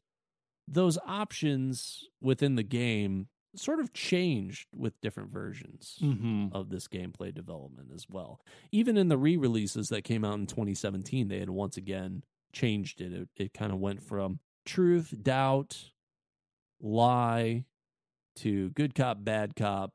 [0.67, 6.47] those options within the game sort of changed with different versions Mm-hmm.
[6.54, 8.41] of this gameplay development as well.
[8.71, 12.99] Even in the re releases that came out in 2017, they had once again changed
[13.01, 13.13] it.
[13.13, 15.91] It, it kind of went from truth, doubt,
[16.82, 17.65] lie
[18.38, 19.91] to good cop, bad cop.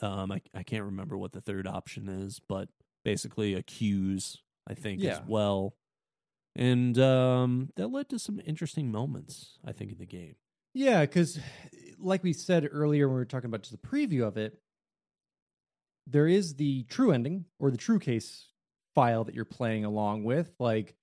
[0.00, 2.68] Um, I, I can't remember what the third option is, but
[3.04, 4.36] basically accuse,
[4.68, 5.74] I think, as well.
[6.58, 10.34] And um, that led to some interesting moments, I think, in the game.
[10.74, 11.38] Yeah, because
[11.98, 14.58] like we said earlier when we were talking about just the preview of it,
[16.04, 18.48] there is the true ending or the true case
[18.92, 20.96] file that you're playing along with, like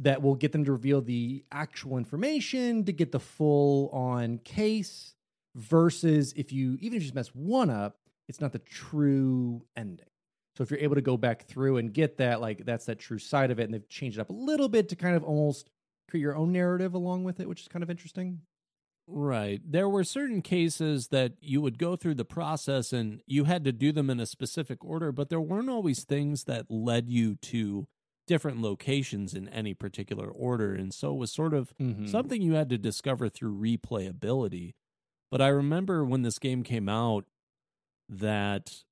[0.00, 5.14] that will get them to reveal the actual information to get the full on case
[5.54, 7.98] versus if you even if you just mess one up,
[8.28, 10.09] it's not the true ending.
[10.60, 13.18] So if you're able to go back through and get that, like that's that true
[13.18, 15.70] side of it, and they've changed it up a little bit to kind of almost
[16.10, 18.42] create your own narrative along with it, which is kind of interesting.
[19.06, 19.62] Right.
[19.64, 23.72] There were certain cases that you would go through the process and you had to
[23.72, 27.88] do them in a specific order, but there weren't always things that led you to
[28.26, 30.74] different locations in any particular order.
[30.74, 32.06] And so it was sort of Mm-hmm.
[32.08, 34.74] something you had to discover through replayability.
[35.30, 37.24] But I remember when this game came out
[38.10, 38.84] that,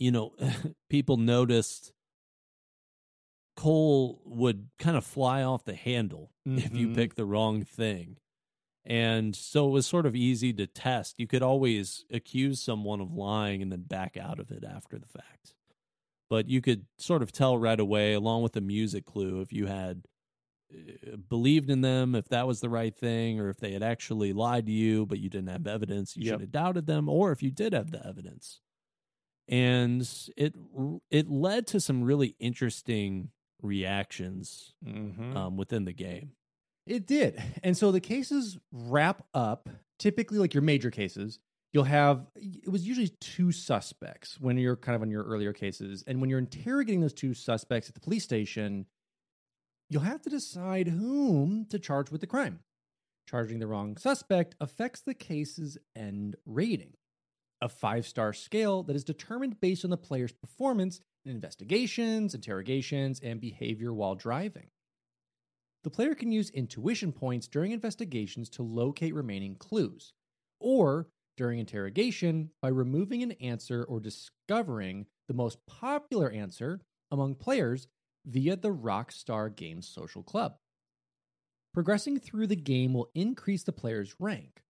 [0.00, 0.34] you know,
[0.90, 1.92] people noticed
[3.56, 6.94] Cole would kind of fly off the handle if you Mhm.
[6.94, 8.16] pick the wrong thing.
[8.84, 11.18] And so it was sort of easy to test.
[11.18, 15.06] You could always accuse someone of lying and then back out of it after the
[15.06, 15.54] fact.
[16.30, 19.66] But you could sort of tell right away, along with the music clue, if you
[19.66, 20.06] had
[20.72, 24.32] uh, believed in them, if that was the right thing, or if they had actually
[24.32, 26.32] lied to you, but you didn't have evidence, you Yep.
[26.34, 28.60] should have doubted them, or if you did have the evidence.
[29.50, 30.54] And it
[31.10, 33.30] it led to some really interesting
[33.62, 35.36] reactions Mm-hmm.
[35.36, 36.32] um, within the game.
[36.86, 37.40] It did.
[37.62, 41.38] And so the cases wrap up, typically like your major cases,
[41.72, 46.02] you'll have it was usually two suspects when you're kind of on your earlier cases.
[46.06, 48.86] And when you're interrogating those two suspects at the police station,
[49.88, 52.60] you'll have to decide whom to charge with the crime.
[53.28, 56.94] Charging the wrong suspect affects the case's end rating,
[57.62, 63.20] a five star scale that is determined based on the player's performance in investigations, interrogations,
[63.20, 64.68] and behavior while driving.
[65.82, 70.12] The player can use intuition points during investigations to locate remaining clues,
[70.60, 77.88] or during interrogation by removing an answer or discovering the most popular answer among players
[78.26, 80.56] via the Rockstar Games Social Club.
[81.72, 84.62] Progressing through the game will increase the player's rank,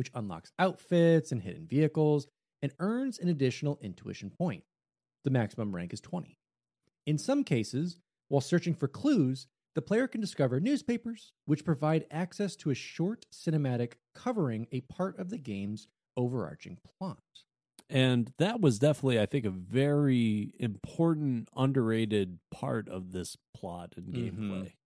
[0.00, 2.26] which unlocks outfits and hidden vehicles
[2.62, 4.64] and earns an additional intuition point.
[5.24, 6.38] The maximum rank is 20.
[7.04, 12.56] In some cases, while searching for clues, the player can discover newspapers, which provide access
[12.56, 15.86] to a short cinematic covering a part of the game's
[16.16, 17.22] overarching plot.
[17.90, 24.14] And that was definitely, I think, a very important, underrated part of this plot and
[24.14, 24.14] Mhm.
[24.14, 24.76] gameplay.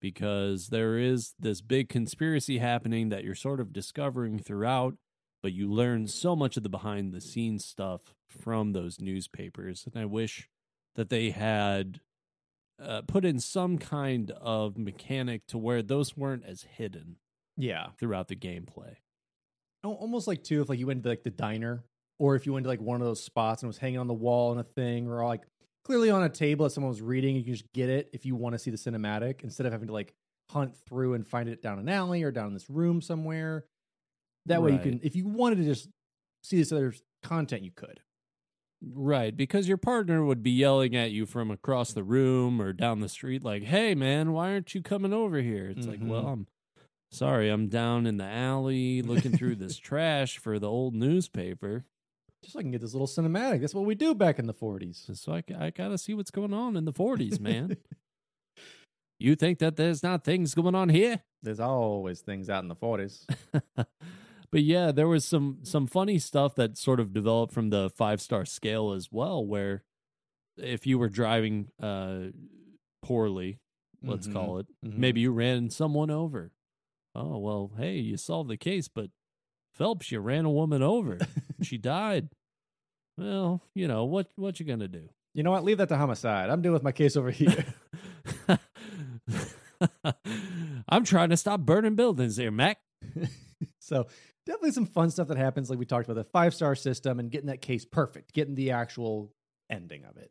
[0.00, 4.94] Because there is this big conspiracy happening that you're sort of discovering throughout,
[5.42, 9.84] but you learn so much of the behind the scenes stuff from those newspapers.
[9.86, 10.48] And I wish
[10.94, 12.00] that they had
[12.80, 17.16] uh, put in some kind of mechanic to where those weren't as hidden
[17.56, 17.88] Yeah.
[17.98, 18.96] throughout the gameplay.
[19.84, 21.82] Al- Almost like too, if like you went to like the diner,
[22.20, 24.14] or if you went to like one of those spots and was hanging on the
[24.14, 25.42] wall and a thing, or like
[25.88, 28.36] clearly on a table that someone was reading, you can just get it if you
[28.36, 30.12] want to see the cinematic instead of having to like
[30.50, 33.64] hunt through and find it down an alley or down in this room somewhere.
[34.44, 34.82] That way you Right.
[34.84, 35.88] can, if you wanted to just
[36.42, 36.92] see this other
[37.22, 38.00] content, you could.
[38.82, 43.00] Right, because your partner would be yelling at you from across the room or down
[43.00, 45.70] the street, like, hey, man, why aren't you coming over here?
[45.70, 46.06] It's like, Mhm.
[46.08, 46.46] well, I'm
[47.10, 51.86] sorry, I'm down in the alley looking through this trash for the old newspaper.
[52.42, 53.60] Just so I can get this little cinematic.
[53.60, 55.16] That's what we do back in the 40s.
[55.18, 57.76] So I, I got to see what's going on in the 40s, man.
[59.18, 61.22] You think that there's not things going on here?
[61.42, 63.26] There's always things out in the 40s.
[63.76, 68.20] but yeah, there was some some funny stuff that sort of developed from the five
[68.20, 69.82] star scale as well, where
[70.56, 72.26] if you were driving uh
[73.02, 73.58] poorly,
[74.02, 74.32] let's Mhm.
[74.32, 74.96] call it, Mhm.
[74.98, 76.52] maybe you ran someone over.
[77.16, 79.10] Oh well, hey, you solved the case, but
[79.78, 81.18] Phelps, you ran a woman over.
[81.62, 82.28] she died.
[83.16, 84.28] Well, you know what?
[84.36, 85.08] What you gonna do?
[85.34, 85.64] You know what?
[85.64, 86.50] Leave that to homicide.
[86.50, 87.64] I'm dealing with my case over here.
[90.88, 92.78] I'm trying to stop burning buildings here, Mac.
[93.78, 94.06] so
[94.46, 95.70] definitely some fun stuff that happens.
[95.70, 98.72] Like we talked about the five star system and getting that case perfect, getting the
[98.72, 99.32] actual
[99.70, 100.30] ending of it.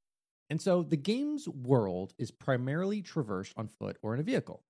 [0.51, 4.65] And so the game's world is primarily traversed on foot or in a vehicle.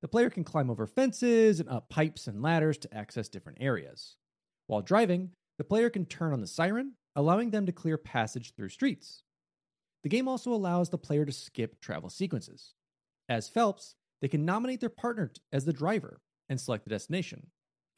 [0.00, 4.14] The player can climb over fences and up pipes and ladders to access different areas.
[4.68, 8.68] While driving, the player can turn on the siren, allowing them to clear passage through
[8.68, 9.24] streets.
[10.04, 12.74] The game also allows the player to skip travel sequences.
[13.28, 17.48] As Phelps, they can nominate their partner as the driver and select the destination.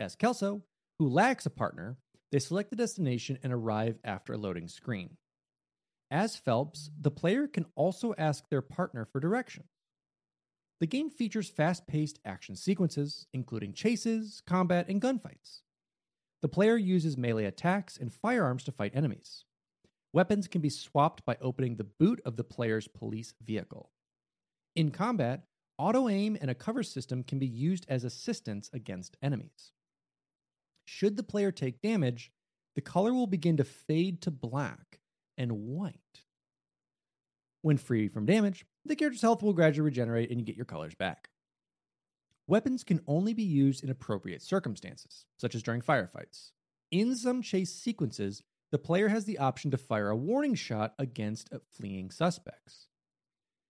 [0.00, 0.62] As Kelso,
[0.98, 1.98] who lacks a partner,
[2.32, 5.18] they select the destination and arrive after a loading screen.
[6.10, 9.68] As Phelps, the player can also ask their partner for directions.
[10.80, 15.62] The game features fast paced action sequences, including chases, combat, and gunfights.
[16.40, 19.44] The player uses melee attacks and firearms to fight enemies.
[20.12, 23.90] Weapons can be swapped by opening the boot of the player's police vehicle.
[24.74, 25.44] In combat,
[25.76, 29.72] auto aim and a cover system can be used as assistance against enemies.
[30.86, 32.32] Should the player take damage,
[32.76, 34.97] the color will begin to fade to black
[35.38, 35.94] and white.
[37.62, 40.94] When free from damage, the character's health will gradually regenerate and you get your colors
[40.94, 41.30] back.
[42.46, 46.52] Weapons can only be used in appropriate circumstances, such as during firefights.
[46.90, 51.52] In some chase sequences, the player has the option to fire a warning shot against
[51.52, 52.88] uh, fleeing suspects.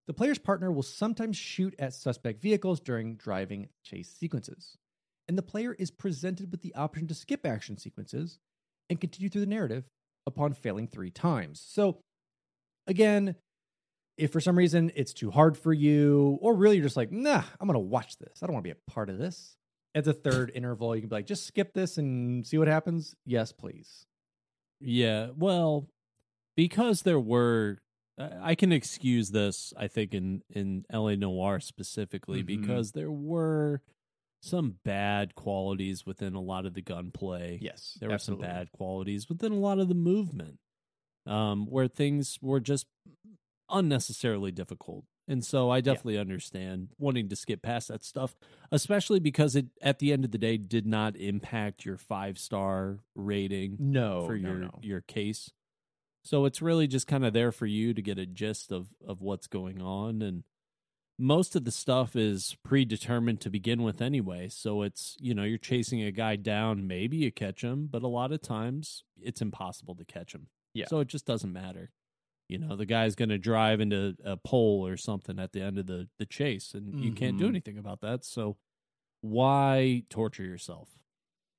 [0.07, 4.79] The player's partner will sometimes shoot at suspect vehicles during driving chase sequences,
[5.27, 8.39] and the player is presented with the option to skip action sequences
[8.89, 9.91] and continue through the narrative
[10.29, 11.61] upon failing three times.
[11.67, 11.99] So,
[12.87, 13.35] again,
[14.17, 17.43] if for some reason it's too hard for you, or really you're just like, nah,
[17.61, 18.41] I'm going to watch this.
[18.43, 19.57] I don't want to be a part of this.
[19.95, 23.15] At the third interval, you can be like, just skip this and see what happens.
[23.25, 24.07] Yes, please.
[24.81, 25.89] Yeah, well,
[26.57, 27.79] because there were,
[28.19, 29.73] I can excuse this.
[29.77, 31.17] I think in in L.A.
[31.17, 32.47] Noire specifically Mhm.
[32.47, 33.81] because there were
[34.41, 37.59] some bad qualities within a lot of the gunplay.
[37.61, 40.59] Yes, there were some bad qualities within a lot of the movement,
[41.27, 42.87] um, where things were just
[43.71, 45.05] unnecessarily difficult.
[45.31, 48.35] And so I definitely understand wanting to skip past that stuff,
[48.73, 53.01] especially because it at the end of the day did not impact your five star
[53.15, 54.79] rating No, for no, your no.
[54.83, 55.51] your case.
[56.25, 59.21] So it's really just kind of there for you to get a gist of of
[59.21, 60.45] what's going on and
[61.19, 64.49] most of the stuff is predetermined to begin with anyway.
[64.49, 68.09] So it's, you know, you're chasing a guy down, maybe you catch him, but a
[68.09, 70.49] lot of times it's impossible to catch him.
[70.75, 70.87] Yeah.
[70.87, 71.91] So it just doesn't matter.
[72.49, 75.79] You know, the guy's going to drive into a pole or something at the end
[75.79, 77.49] of the the chase and you can't do Mhm.
[77.51, 78.25] anything about that.
[78.25, 78.57] So
[79.21, 80.99] why torture yourself?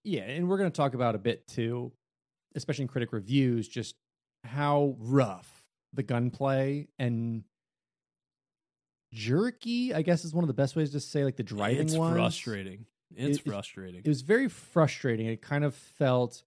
[0.04, 1.92] Yeah, and we're going to talk about a bit too,
[2.56, 3.96] especially in critic reviews, just
[4.46, 7.44] how rough the gunplay and
[9.14, 11.96] jerky, I guess is one of the best ways to say like the driving it's
[11.96, 12.14] was.
[12.14, 12.86] frustrating.
[13.16, 14.02] It's It- it- frustrating.
[14.04, 15.26] It was very frustrating.
[15.28, 16.44] It kind of felt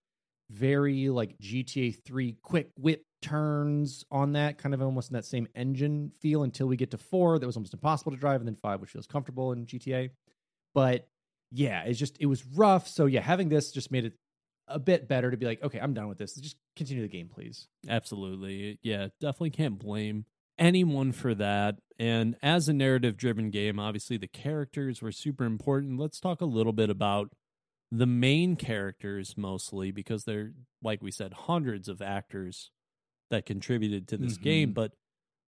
[0.50, 5.48] very like GTA 3 quick whip turns on that, kind of almost in that same
[5.54, 8.56] engine feel until we get to 4 that was almost impossible to drive and then
[8.56, 10.10] 5 which feels comfortable in GTA.
[10.74, 11.08] But
[11.50, 12.86] yeah, it's just it was rough.
[12.88, 14.14] So yeah, having this just made it
[14.68, 16.34] a bit better to be like, okay, I'm done with this.
[16.34, 17.68] Just continue the game, please.
[17.88, 18.78] Absolutely.
[18.82, 20.24] Yeah, definitely can't blame
[20.58, 21.76] anyone for that.
[21.98, 25.98] And as a narrative driven game, obviously the characters were super important.
[25.98, 27.32] Let's talk a little bit about
[27.90, 32.70] the main characters mostly because they're, like we said, hundreds of actors
[33.30, 34.42] that contributed to this Mhm.
[34.42, 34.72] game.
[34.72, 34.94] But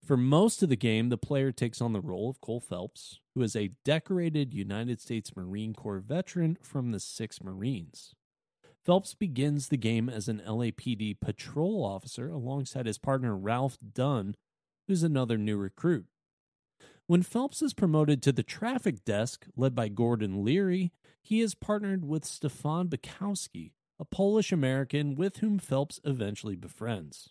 [0.02, 3.42] for most of the game, the player takes on the role of Cole Phelps, who
[3.42, 8.14] is a decorated United States Marine Corps veteran from the 6 Marines.
[8.84, 14.36] Phelps begins the game as an LAPD patrol officer alongside his partner Ralph Dunn,
[14.86, 16.06] who's another new recruit.
[17.06, 22.04] When Phelps is promoted to the traffic desk, led by Gordon Leary, he is partnered
[22.04, 27.30] with Stefan Bekowsky, a Polish American with whom Phelps eventually befriends.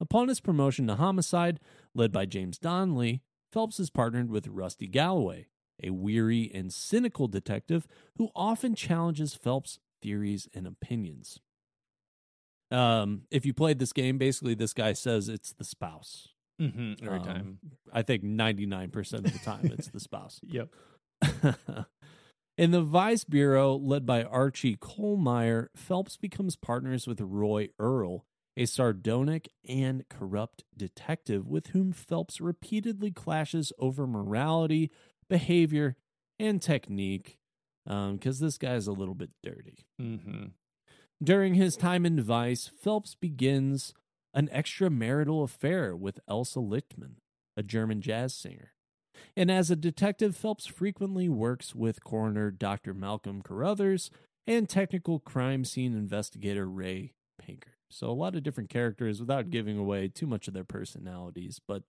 [0.00, 1.60] Upon his promotion to homicide,
[1.94, 3.22] led by James Donnelly,
[3.52, 5.46] Phelps is partnered with Rusty Galloway,
[5.82, 11.40] a weary and cynical detective who often challenges Phelps' theories and opinions.
[12.70, 16.33] Um, if you played this game, basically this guy says it's the spouse.
[16.60, 17.04] Mm-hmm.
[17.04, 17.58] Every Um, time.
[17.92, 20.40] I think 99% of the time it's the spouse.
[20.46, 20.68] Yep.
[22.56, 28.24] In the Vice Bureau, led by Archie Kohlmeyer, Phelps becomes partners with Roy Earle,
[28.56, 34.92] a sardonic and corrupt detective with whom Phelps repeatedly clashes over morality,
[35.28, 35.96] behavior,
[36.38, 37.38] and technique,
[37.84, 39.86] because this guy's a little bit dirty.
[40.00, 40.44] Mm-hmm.
[41.20, 43.94] During his time in Vice, Phelps begins
[44.34, 47.16] an extramarital affair with Elsa Lichtmann,
[47.56, 48.72] a German jazz singer.
[49.36, 52.92] And as a detective, Phelps frequently works with coroner Dr.
[52.92, 54.10] Malcolm Carruthers
[54.46, 57.76] and technical crime scene investigator Ray Pinker.
[57.90, 61.60] So, a lot of different characters without giving away too much of their personalities.
[61.66, 61.84] But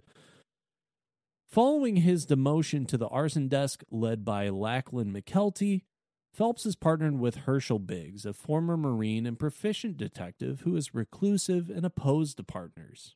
[1.50, 5.82] following his demotion to the arson desk led by Lachlan McKelty,
[6.36, 11.70] Phelps is partnered with Herschel Biggs, a former Marine and proficient detective who is reclusive
[11.70, 13.16] and opposed to partners.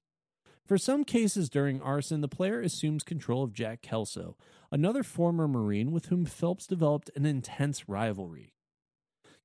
[0.65, 4.37] For some cases during arson, the player assumes control of Jack Kelso,
[4.71, 8.53] another former Marine with whom Phelps developed an intense rivalry.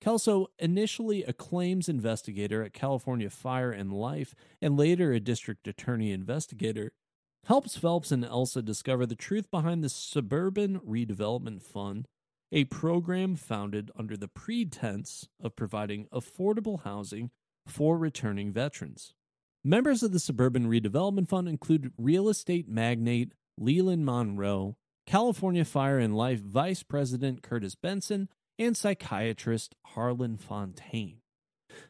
[0.00, 6.12] Kelso, initially a claims investigator at California Fire and Life and later a district attorney
[6.12, 6.92] investigator,
[7.46, 12.06] helps Phelps and Elsa discover the truth behind the Suburban Redevelopment Fund
[12.52, 17.30] a program founded under the pretense of providing affordable housing
[17.66, 19.14] for returning veterans.
[19.64, 24.76] Members of the Suburban Redevelopment Fund include real estate magnate Leland Monroe,
[25.06, 28.28] California Fire and Life Vice President Curtis Benson,
[28.58, 31.18] and psychiatrist Harlan Fontaine.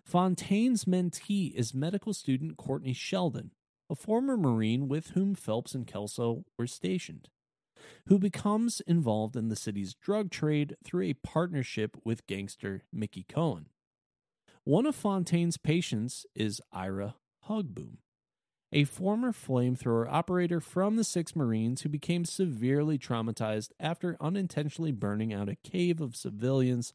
[0.03, 3.51] Fontaine's mentee is medical student Courtney Sheldon,
[3.91, 7.29] a former Marine with whom Phelps and Kelso were stationed
[8.07, 13.67] who becomes involved in the city's drug trade through a partnership with gangster Mickey Cohen.
[14.65, 17.17] One of Fontaine's patients is Ira
[17.49, 17.99] Hogeboom,
[18.73, 25.33] a former flamethrower operator from the Six Marines who became severely traumatized after unintentionally burning
[25.35, 26.95] out a cave of civilians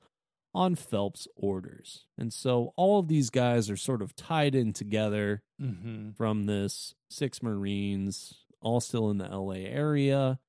[0.52, 2.06] on Phelps' orders.
[2.18, 6.12] And so all of these guys are sort of tied in together Mm-hmm.
[6.12, 10.40] from this Six Marines, all still in the LA area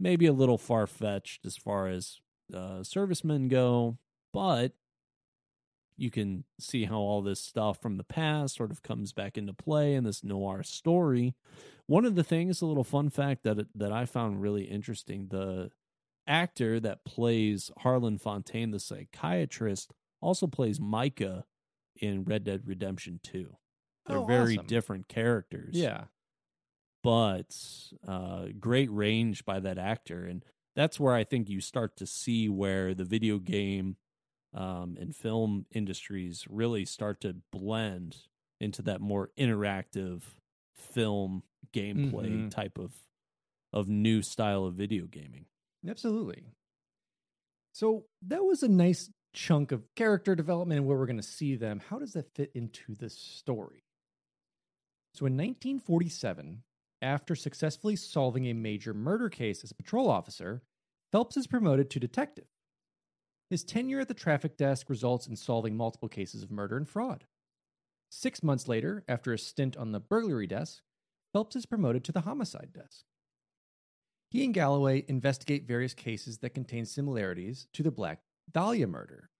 [0.00, 2.18] maybe a little far fetched as far as
[2.52, 3.98] uh, servicemen go,
[4.32, 4.72] but
[5.96, 9.52] you can see how all this stuff from the past sort of comes back into
[9.52, 11.34] play in this noir story.
[11.86, 15.70] One of the things, a little fun fact that that I found really interesting, the
[16.26, 19.92] actor that plays Harlan Fontaine, the psychiatrist,
[20.22, 21.44] also plays Micah
[21.96, 23.56] in Red Dead Redemption 2.
[24.06, 24.66] They're Oh, very awesome.
[24.66, 26.04] different characters Yeah.
[27.02, 27.56] But
[28.06, 30.44] uh, great range by that actor, and
[30.76, 33.96] that's where I think you start to see where the video game
[34.52, 38.16] um, and film industries really start to blend
[38.60, 40.22] into that more interactive
[40.74, 41.42] film
[41.72, 42.50] gameplay Mhm.
[42.50, 42.92] type of
[43.72, 45.46] of new style of video gaming.
[45.86, 46.44] Absolutely.
[47.72, 51.54] So that was a nice chunk of character development and where we're going to see
[51.54, 51.78] them.
[51.78, 53.84] How does that fit into the story?
[55.14, 56.64] So in 1947,
[57.02, 60.62] after successfully solving a major murder case as a patrol officer,
[61.12, 62.46] Phelps is promoted to detective.
[63.48, 67.24] His tenure at the traffic desk results in solving multiple cases of murder and fraud.
[68.08, 70.82] Six months later, after a stint on the burglary desk,
[71.32, 73.04] Phelps is promoted to the homicide desk.
[74.30, 78.20] He and Galloway investigate various cases that contain similarities to the Black
[78.52, 79.30] Dahlia murder,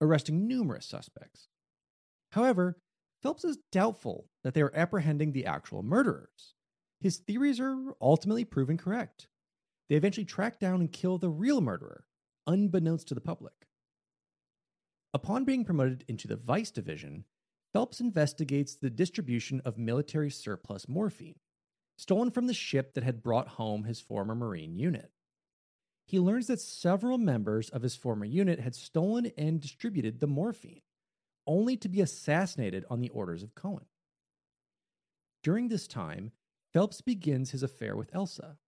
[0.00, 1.48] arresting numerous suspects.
[2.32, 2.78] However,
[3.22, 6.54] Phelps is doubtful that they are apprehending the actual murderers.
[7.00, 9.28] His theories are ultimately proven correct.
[9.88, 12.06] They eventually track down and kill the real murderer,
[12.46, 13.68] unbeknownst to the public.
[15.14, 17.24] Upon being promoted into the Vice Division,
[17.72, 21.36] Phelps investigates the distribution of military surplus morphine.
[21.96, 25.10] stolen from the ship that had brought home his former Marine unit.
[26.06, 30.82] He learns that several members of his former unit had stolen and distributed the morphine,
[31.46, 33.86] only to be assassinated on the orders of Cohen.
[35.42, 36.32] During this time,
[36.76, 38.58] Phelps begins his affair with Elsa.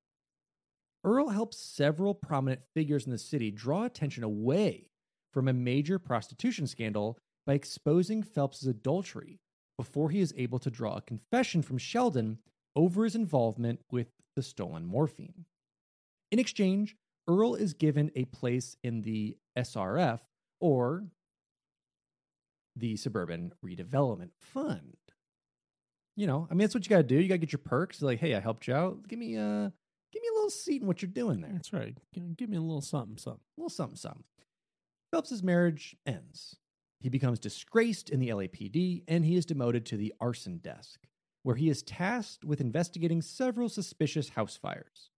[1.04, 4.88] Earle helps several prominent figures in the city draw attention away
[5.30, 9.40] from a major prostitution scandal by exposing Phelps's adultery
[9.76, 12.38] before he is able to draw a confession from Sheldon
[12.74, 15.44] over his involvement with the stolen morphine.
[16.30, 16.96] In exchange,
[17.28, 20.20] Earle is given a place in the SRF,
[20.62, 21.04] or
[22.74, 24.96] the Suburban Redevelopment Fund.
[26.18, 27.14] You know, I mean, that's what you got to do.
[27.14, 28.02] You got to get your perks.
[28.02, 29.06] Like, hey, I helped you out.
[29.06, 29.70] Give me, uh,
[30.12, 31.52] give me a little seat in what you're doing there.
[31.52, 31.96] That's right.
[32.12, 33.40] Give, give me a little something, something.
[33.56, 34.24] A little something, something.
[35.12, 36.56] Phelps's marriage ends.
[36.98, 41.06] He becomes disgraced in the LAPD and he is demoted to the arson desk,
[41.44, 45.10] where he is tasked with investigating several suspicious house fires.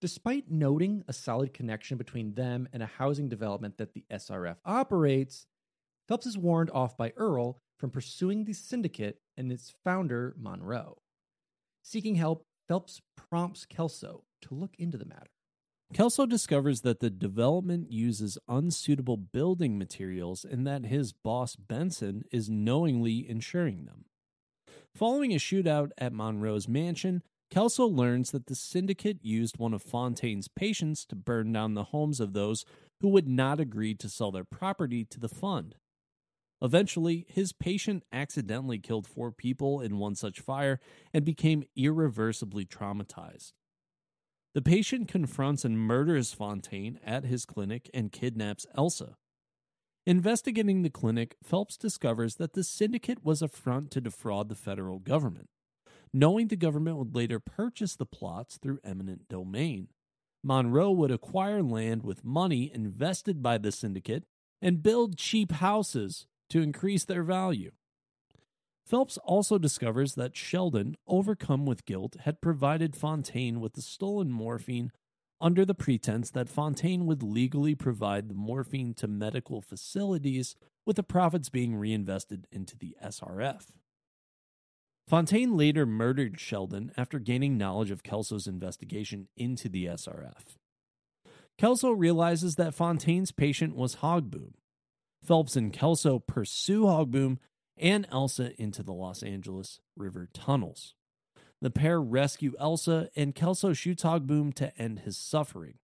[0.00, 5.46] Despite noting a solid connection between them and a housing development that the SRF operates,
[6.08, 10.98] Phelps is warned off by Earle from pursuing the syndicate and its founder, Monroe.
[11.82, 15.30] Seeking help, Phelps prompts Kelso to look into the matter.
[15.94, 22.50] Kelso discovers that the development uses unsuitable building materials and that his boss Benson is
[22.50, 24.04] knowingly insuring them.
[24.94, 30.48] Following a shootout at Monroe's mansion, Kelso learns that the syndicate used one of Fontaine's
[30.48, 32.66] patients to burn down the homes of those
[33.00, 35.76] who would not agree to sell their property to the fund.
[36.60, 40.80] Eventually, his patient accidentally killed four people in one such fire
[41.14, 43.52] and became irreversibly traumatized.
[44.54, 49.16] The patient confronts and murders Fontaine at his clinic and kidnaps Elsa.
[50.04, 54.98] Investigating the clinic, Phelps discovers that the syndicate was a front to defraud the federal
[54.98, 55.50] government.
[56.12, 59.88] Knowing the government would later purchase the plots through eminent domain,
[60.42, 64.24] Monroe would acquire land with money invested by the syndicate
[64.62, 67.72] and build cheap houses to increase their value.
[68.86, 74.92] Phelps also discovers that Sheldon, overcome with guilt, had provided Fontaine with the stolen morphine
[75.40, 81.02] under the pretense that Fontaine would legally provide the morphine to medical facilities, with the
[81.02, 83.66] profits being reinvested into the SRF.
[85.06, 90.56] Fontaine later murdered Sheldon after gaining knowledge of Kelso's investigation into the SRF.
[91.56, 94.52] Kelso realizes that Fontaine's patient was Hogeboom.
[95.22, 97.38] Phelps and Kelso pursue Hogeboom
[97.76, 100.94] and Elsa into the Los Angeles River tunnels.
[101.60, 105.74] The pair rescue Elsa, and Kelso shoots Hogeboom to end his suffering.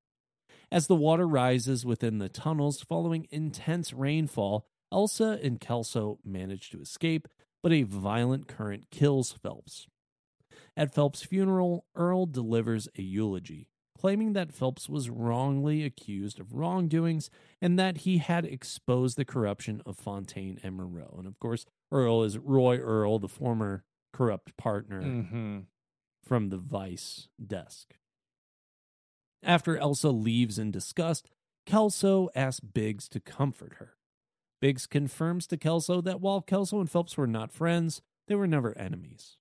[0.71, 6.81] As the water rises within the tunnels following intense rainfall, Elsa and Kelso manage to
[6.81, 7.29] escape,
[7.63, 9.89] but a violent current kills Phelps.
[10.77, 13.69] At Phelps' funeral, Earle delivers a eulogy,
[14.05, 17.31] claiming that Phelps was wrongly accused of wrongdoings
[17.63, 21.15] and that he had exposed the corruption of Fontaine and Monroe.
[21.17, 23.83] And of course, Earle is Roy Earle, the former
[24.13, 25.59] corrupt partner Mm-hmm.
[26.23, 27.95] from the Vice desk.
[29.43, 31.31] After Elsa leaves in disgust,
[31.65, 33.95] Kelso asks Biggs to comfort her.
[34.61, 38.77] Biggs confirms to Kelso that while Kelso and Phelps were not friends, they were never
[38.77, 39.39] enemies.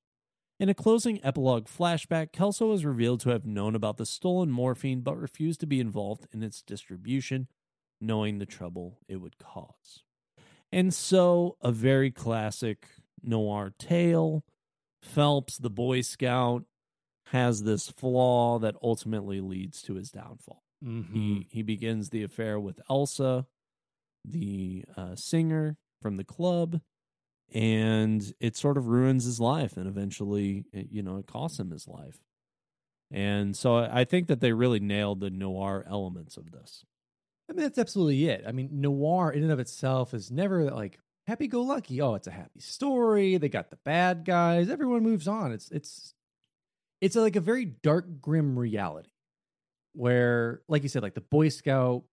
[0.64, 5.02] In a closing epilogue flashback, Kelso is revealed to have known about the stolen morphine
[5.02, 7.50] but refused to be involved in its distribution,
[8.00, 10.04] knowing the trouble it would cause.
[10.72, 12.88] And so, a very classic
[13.22, 14.46] noir tale.
[15.02, 16.64] Phelps, the Boy Scout,
[17.34, 20.64] has this flaw that ultimately leads to his downfall.
[20.82, 21.14] Mm-hmm.
[21.14, 23.48] He he begins the affair with Elsa,
[24.24, 26.80] the uh, singer from the club,
[27.54, 31.72] and it sort of ruins his life, and eventually, it, you know, it costs him
[31.72, 32.18] his life.
[33.12, 36.84] And so, I think that they really nailed the noir elements of this.
[37.50, 38.44] I mean, that's absolutely it.
[38.48, 40.98] I mean, noir in and of itself is never like
[41.28, 42.02] happy go lucky.
[42.02, 43.38] Oh, it's a happy story.
[43.38, 44.70] They got the bad guys.
[44.70, 45.52] Everyone moves on.
[45.52, 46.14] It's it's
[47.02, 49.10] it's like a very dark, grim reality
[49.94, 52.04] where, like you said, like the Boy Scout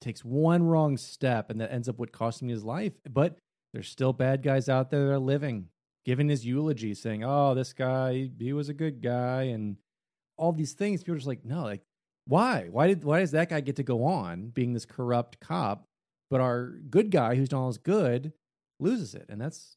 [0.00, 2.92] takes one wrong step and that ends up what cost him his life.
[3.08, 3.38] But
[3.74, 5.68] there's still bad guys out there that are living,
[6.06, 9.76] giving his eulogy, saying, "Oh, this guy, he was a good guy," and
[10.36, 11.02] all these things.
[11.02, 11.82] People are just like, no, like
[12.26, 12.68] why?
[12.70, 15.86] Why did why does that guy get to go on being this corrupt cop,
[16.30, 18.32] but our good guy who's all this good
[18.80, 19.26] loses it?
[19.28, 19.76] And that's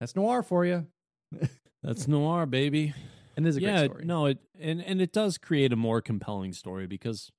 [0.00, 0.86] that's noir for you.
[1.84, 2.94] That's noir, baby.
[3.36, 4.04] And it is a yeah, great story.
[4.04, 7.32] no, it and and it does create a more compelling story because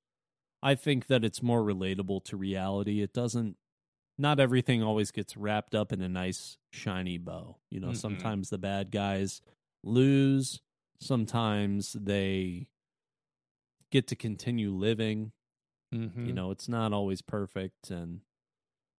[0.61, 3.01] I think that it's more relatable to reality.
[3.01, 3.55] It doesn't.
[4.17, 7.57] Not everything always gets wrapped up in a nice shiny bow.
[7.71, 7.97] You know, Mhm.
[7.97, 9.41] sometimes the bad guys
[9.83, 10.61] lose.
[10.99, 12.67] Sometimes they
[13.91, 15.31] get to continue living.
[15.93, 16.25] Mm-hmm.
[16.25, 17.91] You know, it's not always perfect.
[17.91, 18.21] And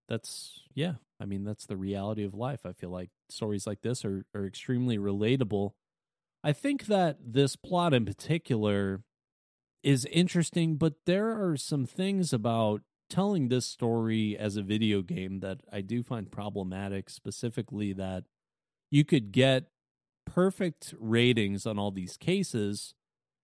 [0.09, 2.65] that's, yeah, I mean, that's the reality of life.
[2.67, 5.73] I feel like stories like this are, are extremely relatable.
[6.43, 9.03] I think that this plot in particular
[9.83, 12.83] is interesting, but there are some things about
[13.15, 18.25] telling this story as a video game that I do find problematic, specifically that
[18.91, 19.71] you could get
[20.27, 22.95] perfect ratings on all these cases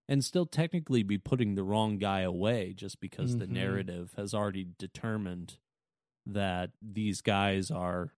[0.08, 3.50] and still technically be putting the wrong guy away just because the Mhm.
[3.50, 5.58] narrative has already determined
[6.26, 8.12] that these guys are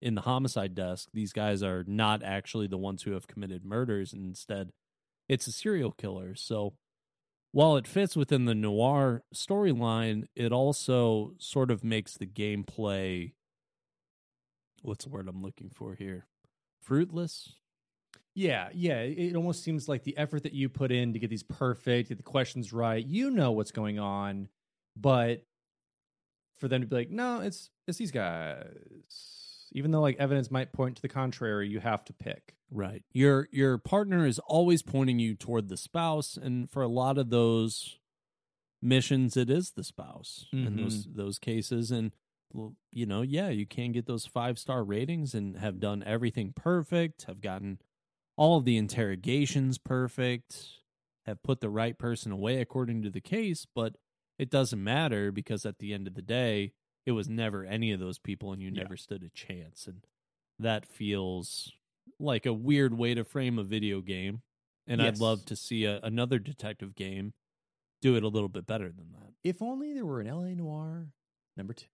[0.00, 1.08] in the homicide desk.
[1.12, 4.12] These guys are not actually the ones who have committed murders.
[4.12, 4.72] And instead
[5.28, 6.36] it's a serial killer.
[6.36, 6.76] So
[7.52, 13.32] while it fits within the noir storyline it also sort of makes the gameplay
[14.82, 16.26] what's the word i'm looking for here
[16.82, 17.54] fruitless
[18.34, 19.00] Yeah, yeah.
[19.00, 22.18] It almost seems like the effort that you put in to get these perfect, get
[22.18, 24.48] the questions right, you know what's going on,
[24.96, 25.44] but
[26.58, 29.39] for them to be like, no, it's it's these guys.
[29.72, 32.54] Even though like evidence might point to the contrary, you have to pick.
[32.70, 33.02] Right.
[33.12, 37.30] Your your partner is always pointing you toward the spouse and for a lot of
[37.30, 37.98] those
[38.82, 41.16] missions it is the spouse in those mm-hmm.
[41.18, 42.12] those cases and
[42.92, 47.40] you know, yeah, you can get those 5-star ratings and have done everything perfect, have
[47.40, 47.78] gotten
[48.36, 50.66] all of the interrogations perfect,
[51.26, 53.96] have put the right person away according to the case, but
[54.38, 56.72] it doesn't matter because at the end of the day,
[57.06, 58.82] it was never any of those people and you Yeah.
[58.82, 60.04] never stood a chance and
[60.58, 61.72] that feels
[62.18, 64.42] like a weird way to frame a video game
[64.86, 67.32] and I'd love to see a, another detective game
[68.02, 69.32] do it a little bit better than that.
[69.44, 71.08] If only there were an LA Noire
[71.56, 71.86] number two.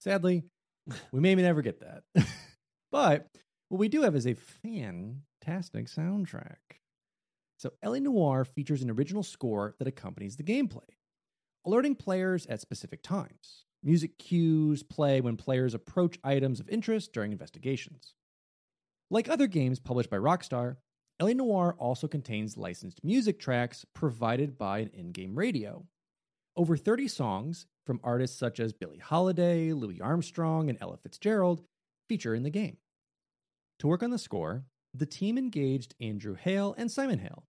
[0.00, 0.44] Sadly,
[1.12, 2.04] we may never get that.
[2.92, 3.28] but
[3.68, 6.56] what we do have is a fantastic soundtrack.
[7.58, 10.88] So, LA Noire features an original score that accompanies the gameplay,
[11.66, 13.64] alerting players at specific times.
[13.82, 18.14] Music cues play when players approach items of interest during investigations.
[19.10, 20.76] Like other games published by Rockstar,
[21.20, 25.86] LA Noire also contains licensed music tracks provided by an in game radio.
[26.56, 31.62] Over 30 songs from artists such as Billie Holiday, Louis Armstrong, and Ella Fitzgerald
[32.08, 32.76] feature in the game.
[33.78, 37.44] To work on the score, the team engaged Andrew Hale and Simon Hale.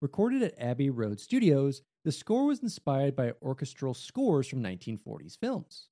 [0.00, 5.88] Recorded at Abbey Road Studios, the score was inspired by orchestral scores from 1940s films.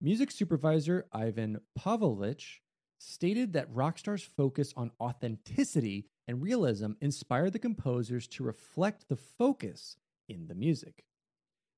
[0.00, 2.60] Music supervisor Ivan Pavlovich
[2.98, 9.96] stated that Rockstar's focus on authenticity and realism inspired the composers to reflect the focus
[10.28, 11.04] in the music.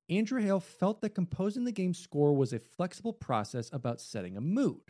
[0.08, 4.40] Andrew Hale felt that composing the game's score was a flexible process about setting a
[4.40, 4.80] mood,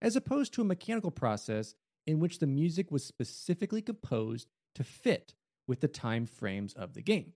[0.00, 1.74] as opposed to a mechanical process
[2.06, 5.34] in which the music was specifically composed to fit
[5.66, 7.32] with the time frames of the game.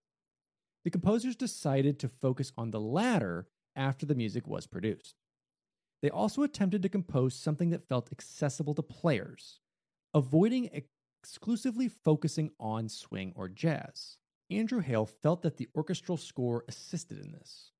[0.85, 5.17] The composers decided to focus on the latter after the music was produced.
[6.03, 9.61] They also attempted to compose something that felt accessible to players,
[10.13, 10.69] avoiding
[11.23, 14.19] exclusively focusing on swing or jazz.
[14.51, 17.71] Andrew Hale felt that the orchestral score assisted in this.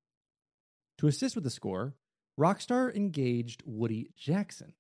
[0.99, 1.95] To assist with the score,
[2.41, 4.73] Rockstar engaged Woody Jackson,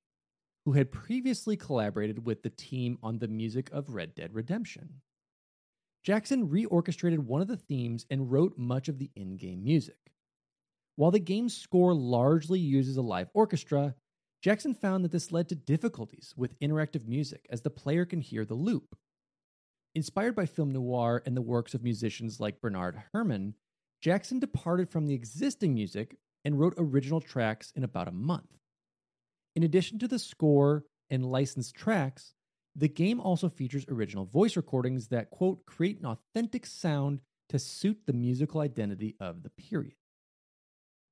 [0.64, 5.03] who had previously collaborated with the team on the music of Red Dead Redemption.
[6.05, 10.12] Jackson reorchestrated one of the themes and wrote much of the in game music.
[10.96, 13.94] While the game's score largely uses a live orchestra,
[14.42, 18.44] Jackson found that this led to difficulties with interactive music as the player can hear
[18.44, 18.94] the loop.
[19.94, 23.55] Inspired by film noir and the works of musicians like Bernard Herrmann,
[24.02, 28.59] Jackson departed from the existing music and wrote original tracks in about a month.
[29.57, 32.34] In addition to the score and licensed tracks,
[32.77, 37.99] the game also features original voice recordings that, quote, create an authentic sound to suit
[38.07, 39.95] the musical identity of the period.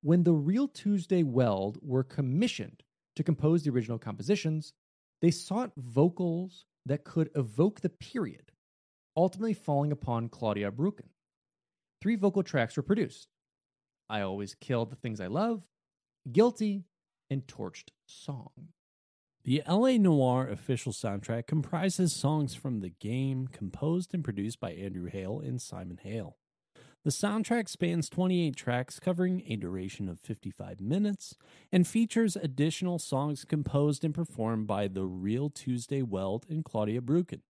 [0.01, 2.83] When the Real Tuesday Weld were commissioned
[3.15, 4.73] to compose the original compositions,
[5.21, 8.51] they sought vocals that could evoke the period,
[9.15, 11.07] ultimately falling upon Claudia Brucken.
[12.01, 13.29] Three vocal tracks were produced
[14.09, 15.63] I Always Kill the Things I Love,
[16.29, 16.83] Guilty,
[17.29, 18.51] and Torched Song.
[19.45, 25.09] The LA Noire official soundtrack comprises songs from the game composed and produced by Andrew
[25.09, 26.37] Hale and Simon Hale.
[27.03, 31.35] The soundtrack spans 28 tracks covering a duration of 55 minutes
[31.73, 37.41] and features additional songs composed and performed by The Real Tuesday Weld and Claudia Brucken.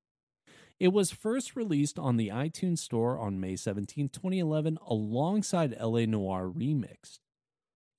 [0.80, 6.48] It was first released on the iTunes Store on May 17, 2011, alongside LA Noire
[6.48, 7.20] Remixed.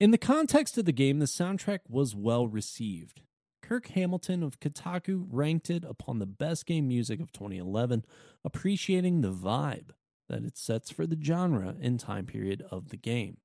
[0.01, 3.21] In the context of the game, the soundtrack was well received.
[3.67, 8.05] Kirk Hamilton of Kotaku ranked it upon the best game music of 2011,
[8.43, 9.89] appreciating the vibe
[10.29, 13.37] that it sets for the genre and time period of the game.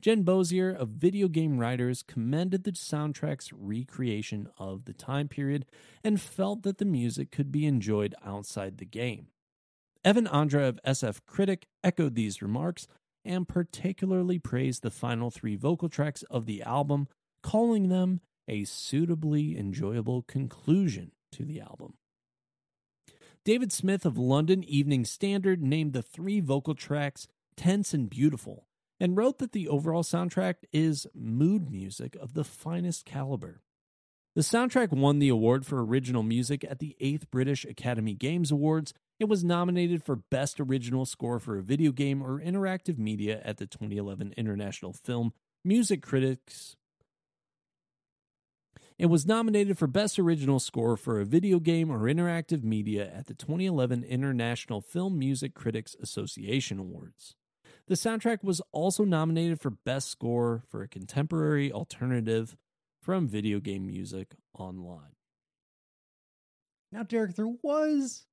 [0.00, 5.66] Jen Bozier of Video Game Writers commended the soundtrack's recreation of the time period
[6.02, 9.26] and felt that the music could be enjoyed outside the game.
[10.02, 12.88] Evan Andra of SF Critic echoed these remarks
[13.22, 17.08] and particularly praised the final three vocal tracks of the album,
[17.42, 21.94] calling them a suitably enjoyable conclusion to the album.
[23.44, 28.66] David Smith of London Evening Standard named the three vocal tracks tense and beautiful,
[29.00, 33.62] and wrote that the overall soundtrack is mood music of the finest caliber.
[34.34, 38.92] The soundtrack won the award for original music at the 8th British Academy Games Awards.
[39.18, 43.56] It was nominated for Best Original Score for a Video Game or Interactive Media at
[43.56, 45.32] the 2011 International Film
[45.64, 46.76] Music Critics
[48.98, 53.26] it was nominated for Best Original Score for a Video Game or Interactive Media at
[53.26, 57.36] the 2011 International Film Music Critics Association Awards.
[57.88, 62.56] The soundtrack was also nominated for Best Score for a Contemporary Alternative
[63.02, 65.14] from Video Game Music Online.
[66.90, 68.24] Now, Derek, there was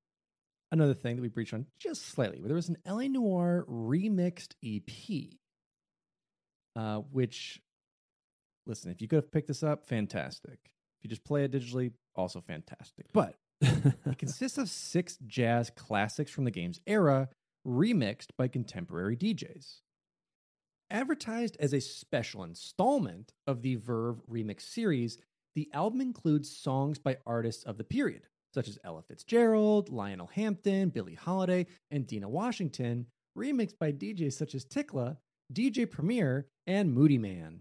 [0.72, 2.40] another thing that we breached on just slightly.
[2.42, 5.38] There was an LA Noire remixed EP,
[6.74, 7.60] uh, which
[8.66, 10.58] listen, if you could have picked this up, fantastic.
[10.62, 13.06] If you just play it digitally, also fantastic.
[13.12, 17.28] But it consists of six jazz classics from the game's era,
[17.66, 19.80] remixed by contemporary DJs.
[20.90, 25.18] Advertised as a special installment of the Verve Remix series,
[25.54, 30.90] the album includes songs by artists of the period, such as Ella Fitzgerald, Lionel Hampton,
[30.90, 33.06] Billie Holiday, and Dinah Washington,
[33.36, 35.16] remixed by DJs such as Tikla,
[35.52, 37.60] DJ Premier, and Moodymann.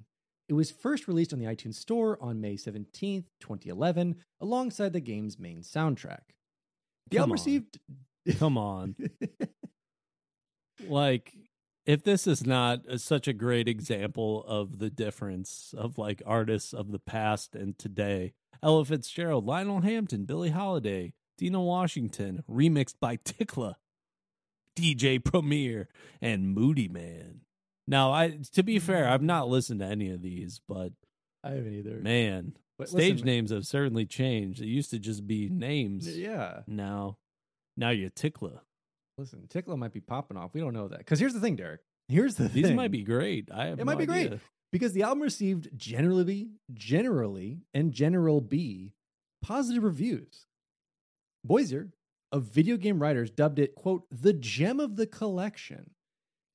[0.50, 5.40] It was first released on the iTunes Store on May 17th, 2011, alongside the game's
[5.40, 6.20] main soundtrack.
[7.10, 7.34] The Come album on.
[7.34, 7.80] received.
[8.38, 8.96] Come on.
[10.88, 11.34] like,
[11.86, 16.74] if this is not a, such a great example of the difference of like artists
[16.74, 23.18] of the past and today, Ella Fitzgerald, Lionel Hampton, Billie Holiday, Dinah Washington, remixed by
[23.18, 23.76] Tikla,
[24.78, 25.90] DJ Premier,
[26.22, 27.40] and Moodymann.
[27.88, 28.86] Now, I to be mm-hmm.
[28.86, 30.94] fair, I've not listened to any of these, but
[31.44, 32.00] I haven't either.
[32.00, 34.62] man, But stage listen, names have certainly changed.
[34.62, 36.18] It used to just be names.
[36.18, 36.62] Yeah.
[36.68, 37.18] Now,
[37.76, 38.60] now you're Tikla.
[39.18, 40.54] Listen, Tickla might be popping off.
[40.54, 41.00] We don't know that.
[41.00, 41.82] Because here's the thing, Derek.
[42.08, 42.76] Here's the These thing.
[42.76, 43.50] might be great.
[43.54, 44.34] I have It might no be great.
[44.72, 48.94] because the album received generally, generally, and general B
[49.44, 50.48] positive reviews.
[51.46, 51.90] Boisier,
[52.32, 55.92] of video game writers, dubbed it, quote, the gem of the collection,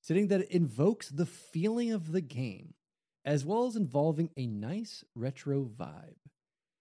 [0.08, 2.72] stating that it invokes the feeling of the game,
[3.26, 6.16] as well as involving a nice retro vibe.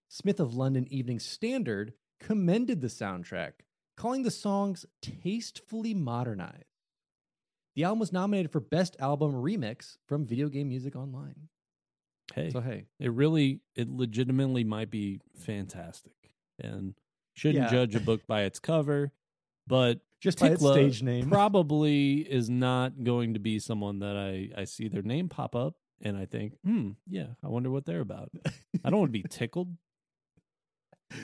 [0.08, 3.52] Smith of London Evening Standard commended the soundtrack,
[3.98, 6.64] calling the songs tastefully modernized.
[7.76, 11.50] The album was nominated for Best Album Remix from Video Game Music Online.
[12.34, 16.94] Hey, So hey, it really, it legitimately might be fantastic, and
[17.34, 17.70] shouldn't Yeah.
[17.70, 19.12] judge a book by its cover.
[19.66, 24.50] But just by Tikla stage name, probably is not going to be someone that I
[24.60, 28.00] I see their name pop up and I think, hmm, yeah, I wonder what they're
[28.00, 28.30] about.
[28.84, 29.76] I don't want to be tickled.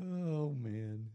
[0.00, 1.10] oh man,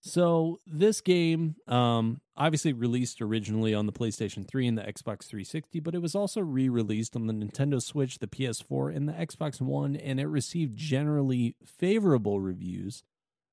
[0.00, 5.80] So this game, um, obviously released originally on the PlayStation 3 and the Xbox 360,
[5.80, 9.94] but it was also re-released on the Nintendo Switch, the PS4, and the Xbox One,
[9.96, 13.02] and it received generally favorable reviews,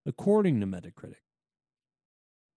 [0.06, 1.23] according to Metacritic.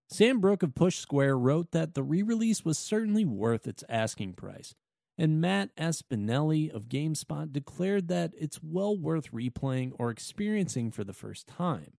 [0.09, 4.73] Sam Brook of Push Square wrote that the re-release was certainly worth its asking price,
[5.17, 11.13] and Matt Espineli of GameSpot declared that it's well worth replaying or experiencing for the
[11.13, 11.93] first time.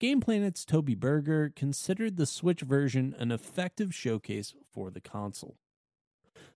[0.00, 5.58] Game Planet's Toby Berger considered the Switch version an effective showcase for the console.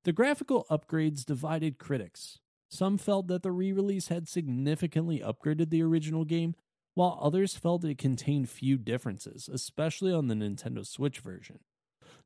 [0.02, 2.40] The graphical upgrades divided critics.
[2.68, 6.56] Some felt that the re release had significantly upgraded the original game,
[6.94, 11.60] while others felt it contained few differences, especially on the Nintendo Switch version.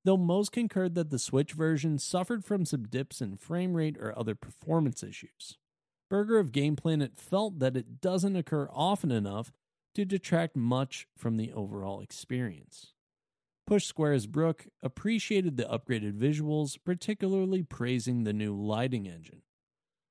[0.04, 4.16] Though most concurred that the Switch version suffered from some dips in frame rate or
[4.18, 5.58] other performance issues.
[6.08, 9.52] Berger of Game Planet felt that it doesn't occur often enough
[9.94, 12.92] to detract much from the overall experience.
[13.66, 19.42] Push Square's Brook appreciated the upgraded visuals, particularly praising the new lighting engine.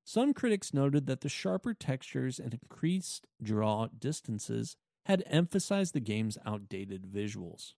[0.08, 4.78] Some critics noted that the sharper textures and increased draw distances
[5.08, 7.74] had emphasized the game's outdated visuals.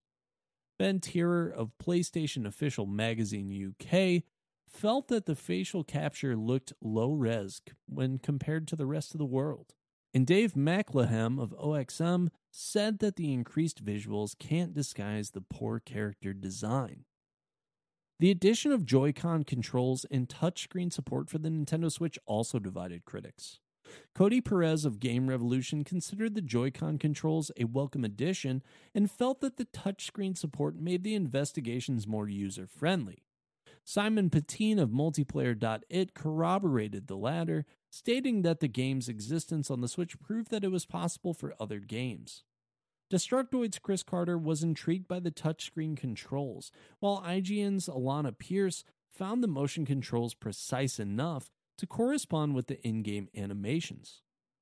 [0.78, 4.24] Ben Tyrer of PlayStation Official Magazine UK
[4.70, 9.26] felt that the facial capture looked low res when compared to the rest of the
[9.26, 9.74] world.
[10.14, 16.34] And Dave Meikleham of OXM said that the increased visuals can't disguise the poor character
[16.34, 17.06] design.
[18.20, 23.60] The addition of Joy-Con controls and touchscreen support for the Nintendo Switch also divided critics.
[24.16, 28.64] Cody Perez of Game Revolution considered the Joy-Con controls a welcome addition
[28.96, 33.24] and felt that the touchscreen support made the investigations more user-friendly.
[33.84, 40.20] Simon Patine of Multiplayer.it corroborated the latter, stating that the game's existence on the Switch
[40.20, 42.44] proved that it was possible for other games.
[43.10, 49.48] Destructoid's Chris Carter was intrigued by the touchscreen controls, while IGN's Alana Pierce found the
[49.48, 54.22] motion controls precise enough to correspond with the in game animations.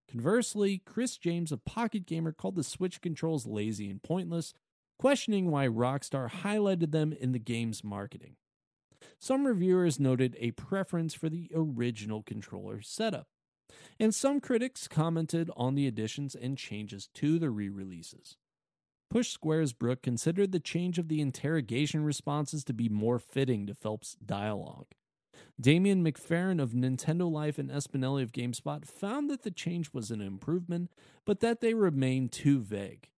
[0.10, 4.54] Conversely, Chris James of Pocket Gamer called the Switch controls lazy and pointless,
[5.00, 8.36] questioning why Rockstar highlighted them in the game's marketing.
[9.20, 13.28] Some reviewers noted a preference for the original controller setup,
[14.00, 18.38] and some critics commented on the additions and changes to the re releases.
[19.10, 23.74] Push Squares Brook considered the change of the interrogation responses to be more fitting to
[23.74, 24.88] Phelps' dialogue.
[25.60, 30.22] Damien McFerran of Nintendo Life and Espineli of GameSpot found that the change was an
[30.22, 30.92] improvement,
[31.26, 33.10] but that they remained too vague.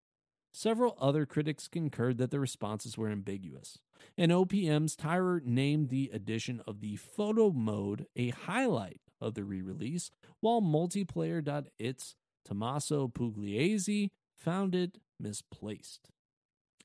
[0.53, 3.79] Several other critics concurred that the responses were ambiguous.
[4.17, 9.61] And OPM's Tyrer named the addition of the photo mode a highlight of the re
[9.63, 10.11] release,
[10.41, 12.15] while Multiplayer.it's
[12.45, 16.11] Tommaso Pugliese found it misplaced.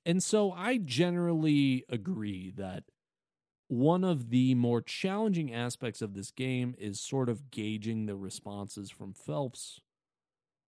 [0.05, 2.85] And so I generally agree that
[3.67, 8.89] one of the more challenging aspects of this game is sort of gauging the responses
[8.89, 9.79] from Phelps.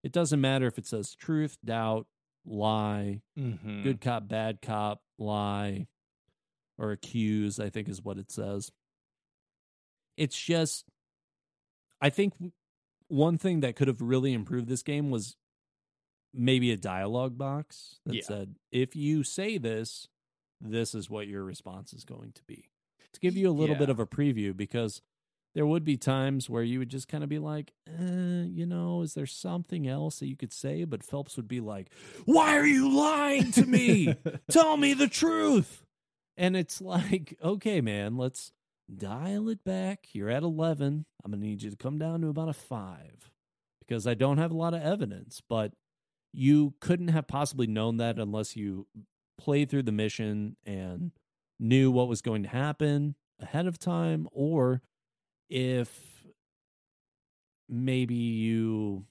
[0.04, 2.06] It doesn't matter if it says truth, doubt,
[2.46, 3.84] lie, Mm-hmm.
[3.84, 5.88] good cop, bad cop, lie,
[6.78, 8.72] or accuse, I think is what it says.
[10.18, 10.86] It's just,
[12.04, 12.34] I think
[13.08, 15.38] one thing that could have really improved this game was
[16.34, 18.24] maybe a dialogue box that Yeah.
[18.24, 20.10] said, if you say this,
[20.60, 22.70] this is what your response is going to be.
[23.14, 25.02] To give you a little bit of a preview, because
[25.56, 29.02] there would be times where you would just kind of be like, eh, you know,
[29.02, 30.84] is there something else that you could say?
[30.84, 31.90] But Phelps would be like,
[32.26, 34.16] why are you lying to me?
[34.52, 35.86] Tell me the truth.
[36.36, 38.52] And it's like, okay, man, let's
[38.94, 40.08] dial it back.
[40.14, 41.06] You're at 11.
[41.24, 43.32] I'm going to need you to come down to about a five
[43.80, 45.42] because I don't have a lot of evidence.
[45.48, 45.74] But
[46.32, 48.88] you couldn't have possibly known that unless you
[49.38, 51.12] played through the mission and
[51.60, 54.82] knew what was going to happen ahead of time or
[55.50, 56.24] if
[57.70, 59.06] maybe you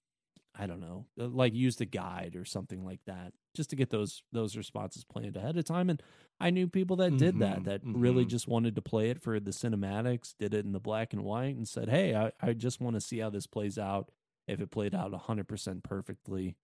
[0.55, 4.23] I don't know, like used a guide or something like that, just to get those
[4.33, 5.91] those responses planned ahead of time.
[5.91, 6.03] And
[6.41, 8.27] I knew people that did that, Mhm, that really mhm.
[8.27, 11.57] just wanted to play it for the cinematics, did it in the black and white,
[11.57, 14.11] and said, "Hey, I, I just want to see how this plays out.
[14.49, 16.57] If it played out hundred percent perfectly."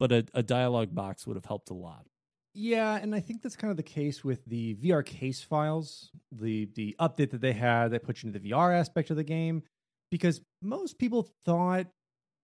[0.00, 2.06] But a, a dialogue box would have helped a lot.
[2.54, 6.66] Yeah, and I think that's kind of the case with the VR case files, the
[6.74, 9.62] the update that they had that put you into the VR aspect of the game,
[10.10, 11.86] because most people thought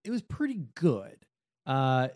[0.05, 1.27] it was pretty good.
[1.67, 2.09] Uh,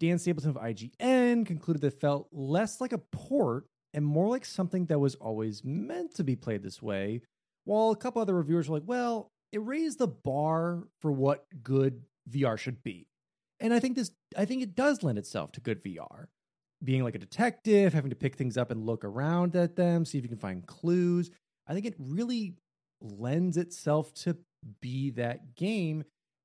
[0.00, 4.86] Dan Stapleton of IGN concluded that felt less like a port and more like something
[4.86, 7.20] that was always meant to be played this way.
[7.64, 12.02] While a couple other reviewers were like, "Well, it raised the bar for what good
[12.28, 13.06] VR should be,"
[13.60, 16.28] and I think this, I think it does lend itself to good VR
[16.82, 20.18] being like a detective, having to pick things up and look around at them, see
[20.18, 21.30] if you can find clues.
[21.66, 22.54] I think it really
[23.02, 24.38] lends itself to
[24.80, 26.04] be that game.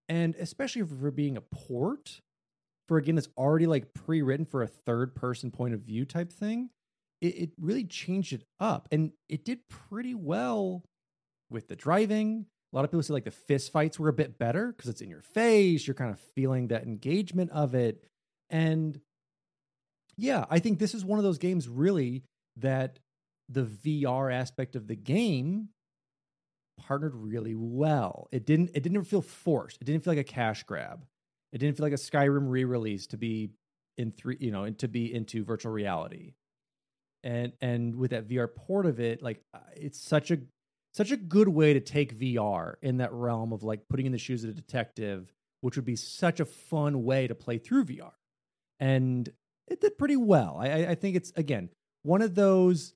[0.10, 2.22] And especially for being a port
[2.88, 6.06] for a game that's already like pre written for a third person point of view
[6.06, 6.70] type thing,
[7.22, 8.88] it, it really changed it up.
[8.92, 10.84] And it did pretty well
[11.50, 12.46] with the driving.
[12.72, 15.02] A lot of people say like the fist fights were a bit better because it's
[15.02, 15.88] in your face.
[15.88, 18.04] You're kind of feeling that engagement of it.
[18.50, 19.00] And
[20.18, 22.24] yeah, I think this is one of those games really
[22.58, 23.00] that
[23.50, 25.70] the VR aspect of the game
[26.78, 28.28] partnered really well.
[28.32, 29.82] It didn't it didn't feel forced.
[29.82, 31.06] It didn't feel like a cash grab.
[31.56, 33.51] It didn't feel like a Skyrim re-release to be
[33.97, 36.34] in three, you know, to be into virtual reality.
[37.24, 40.39] And and with that VR port of it, like uh, it's such a
[40.93, 44.18] such a good way to take VR in that realm of like putting in the
[44.18, 45.32] shoes of a detective,
[45.62, 48.12] which would be such a fun way to play through VR.
[48.82, 49.30] And
[49.70, 50.58] it did pretty well.
[50.60, 51.70] I- I think it's again
[52.03, 52.93] one of those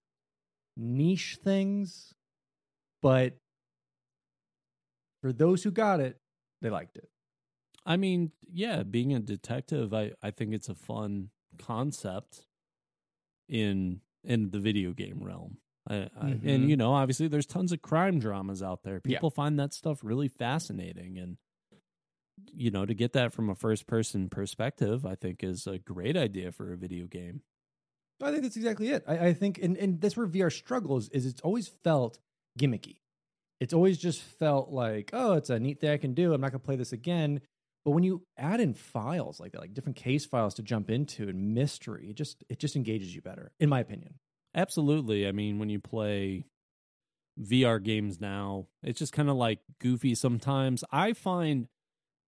[0.75, 2.13] niche things,
[3.01, 3.37] but
[5.21, 6.17] for those who got it,
[6.61, 7.09] they liked it.
[7.89, 12.45] I mean, yeah, being a detective, I, I think it's a fun concept
[13.49, 15.57] in in the video game realm.
[15.89, 16.45] I, I, Mhm.
[16.45, 19.01] And you know, obviously, there's tons of crime dramas out there.
[19.03, 19.17] Yeah.
[19.17, 21.37] People find that stuff really fascinating, and
[22.53, 26.15] you know, to get that from a first person perspective, I think is a great
[26.15, 27.41] idea for a video game.
[28.21, 29.03] I think that's exactly it.
[29.07, 32.19] I, I think, and, and that's where VR struggles is it's always felt
[32.57, 32.97] gimmicky.
[33.59, 36.33] It's always just felt like, oh, it's a neat thing I can do.
[36.33, 37.41] I'm not going to play this again.
[37.85, 41.29] But when you add in files like that, like different case files to jump into
[41.29, 44.15] and mystery, it just it just engages you better, in my opinion.
[44.53, 45.27] Absolutely.
[45.27, 46.45] I mean, when you play
[47.39, 50.83] VR games now, it's just kind of like goofy sometimes.
[50.91, 51.67] I find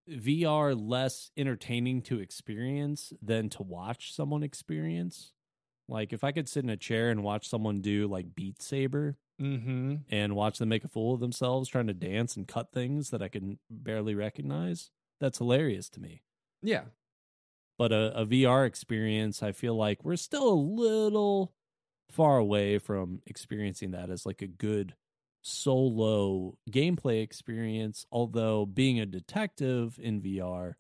[0.10, 5.34] VR less entertaining to experience than to watch someone experience.
[5.88, 9.18] Like if I could sit in a chair and watch someone do like Beat Saber
[9.42, 9.96] Mm-hmm.
[10.12, 13.24] and watch them make a fool of themselves trying to dance and cut things that
[13.24, 14.92] I can barely recognize,
[15.22, 16.24] that's hilarious to me.
[16.62, 16.84] Yeah.
[17.78, 21.54] But a, a VR experience, I feel like we're still a little
[22.10, 24.96] far away from experiencing that as like a good
[25.42, 28.06] solo gameplay experience.
[28.12, 30.74] Although being a detective in VR,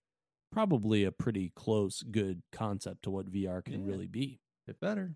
[0.51, 3.91] probably a pretty close, good concept to what VR can Yeah.
[3.91, 4.41] really be.
[4.67, 5.15] Bit better.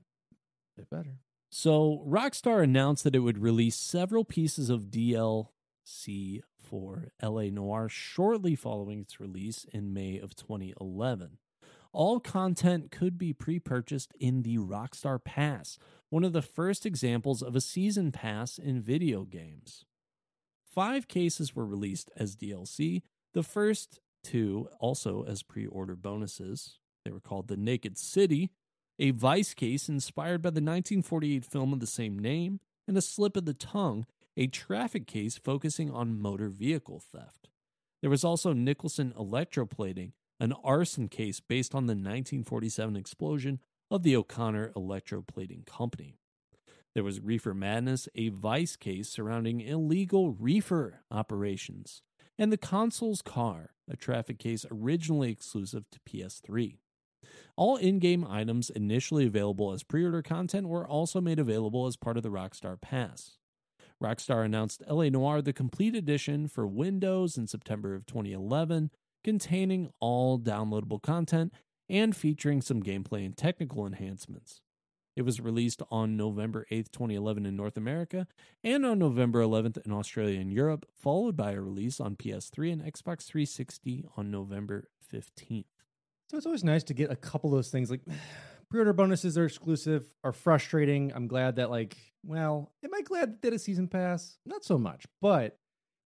[0.77, 1.19] Bit better.
[1.51, 8.55] So, Rockstar announced that it would release several pieces of DLC for LA Noire shortly
[8.55, 11.37] following its release in May of 2011.
[11.93, 15.77] All content could be pre purchased in the Rockstar Pass,
[16.09, 19.85] one of the first examples of a season pass in video games.
[20.65, 23.03] Five cases were released as DLC,
[23.33, 26.79] the first two also as pre order bonuses.
[27.05, 28.49] They were called The Naked City,
[28.99, 33.37] a vice case inspired by the 1948 film of the same name, and a slip
[33.37, 34.05] of the tongue,
[34.37, 37.49] a traffic case focusing on motor vehicle theft.
[38.01, 43.59] There was also Nicholson electroplating, an arson case based on the 1947 explosion
[43.89, 46.17] of the O'Connor Electroplating Company.
[46.93, 52.01] There was Reefer Madness, a vice case surrounding illegal reefer operations,
[52.37, 56.77] and the Consul's Car, a traffic case originally exclusive to PS3.
[57.57, 61.97] All in game items initially available as pre order content were also made available as
[61.97, 63.37] part of the Rockstar Pass.
[64.05, 68.91] Rockstar announced LA Noire the complete edition for Windows in September of 2011,
[69.23, 71.51] containing all downloadable content
[71.89, 74.61] and featuring some gameplay and technical enhancements.
[75.15, 78.27] It was released on November 8th, 2011 in North America
[78.63, 82.81] and on November 11th in Australia and Europe, followed by a release on PS3 and
[82.83, 85.65] Xbox 360 on November 15th.
[86.29, 88.01] So it's always nice to get a couple of those things like
[88.75, 91.13] pre-order bonuses are exclusive are frustrating.
[91.15, 91.95] I'm glad that like,
[92.25, 94.37] well, am I glad that did a season pass?
[94.45, 95.57] Not so much, but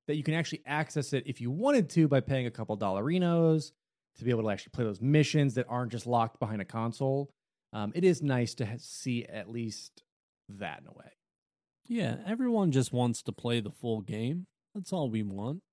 [0.08, 3.72] that you can actually access it if you wanted to by paying a couple dollarinos
[4.18, 7.32] to be able to actually play those missions that aren't just locked behind a console.
[7.74, 10.04] Um, it is nice to ha- see at least
[10.50, 11.12] that in a way.
[11.88, 14.46] Yeah, everyone just wants to play the full game.
[14.76, 15.64] That's all we want.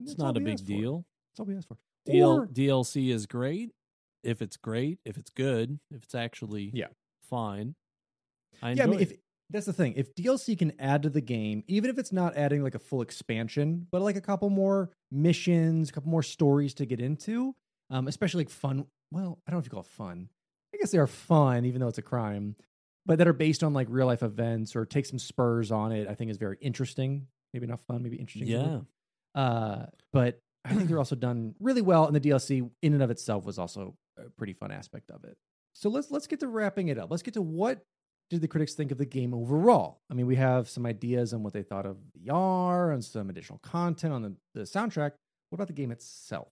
[0.00, 0.64] It's That's not a big for.
[0.64, 1.04] deal.
[1.30, 1.76] That's all we ask for.
[2.08, 3.70] DL, Or- DLC is great
[4.22, 6.88] if it's great, if it's good, if it's actually Yeah.
[7.22, 7.74] fine.
[8.62, 9.12] I yeah, I mean, if
[9.50, 12.62] that's the thing, if DLC can add to the game, even if it's not adding
[12.62, 16.86] like a full expansion, but like a couple more missions, a couple more stories to
[16.86, 17.54] get into,
[17.90, 18.84] um, especially like fun.
[19.10, 20.28] Well, I don't know if you call it fun.
[20.74, 22.56] I guess they are fun, even though it's a crime,
[23.06, 26.08] but that are based on like real life events or take some spurs on it.
[26.08, 27.26] I think is very interesting.
[27.54, 28.48] Maybe not fun, maybe interesting.
[28.48, 28.80] yeah.
[29.34, 33.10] Uh, but I think they're also done really well, and the DLC in and of
[33.10, 33.96] itself was also
[34.26, 35.36] a pretty fun aspect of it.
[35.74, 37.10] So let's let's get to wrapping it up.
[37.10, 37.82] Let's get to what
[38.30, 40.00] did the critics think of the game overall.
[40.10, 43.58] I mean, we have some ideas on what they thought of VR and some additional
[43.60, 45.12] content on the, the soundtrack.
[45.48, 46.48] What about the game itself?